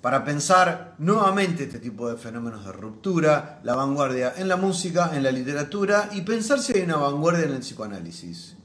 Para 0.00 0.24
pensar 0.24 0.94
nuevamente 0.96 1.64
este 1.64 1.78
tipo 1.78 2.08
de 2.08 2.16
fenómenos 2.16 2.64
de 2.64 2.72
ruptura, 2.72 3.60
la 3.64 3.74
vanguardia 3.74 4.32
en 4.38 4.48
la 4.48 4.56
música, 4.56 5.10
en 5.12 5.22
la 5.22 5.30
literatura 5.30 6.08
y 6.12 6.22
pensar 6.22 6.58
si 6.58 6.72
hay 6.72 6.84
una 6.84 6.96
vanguardia 6.96 7.44
en 7.44 7.52
el 7.52 7.60
psicoanálisis. 7.60 8.56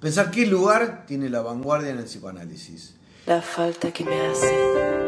Pensar 0.00 0.32
qué 0.32 0.46
lugar 0.46 1.04
tiene 1.06 1.30
la 1.30 1.42
vanguardia 1.42 1.90
en 1.90 1.98
el 1.98 2.06
psicoanálisis 2.06 2.95
la 3.26 3.42
falta 3.42 3.90
que 3.90 4.04
me 4.04 4.20
hace. 4.28 5.05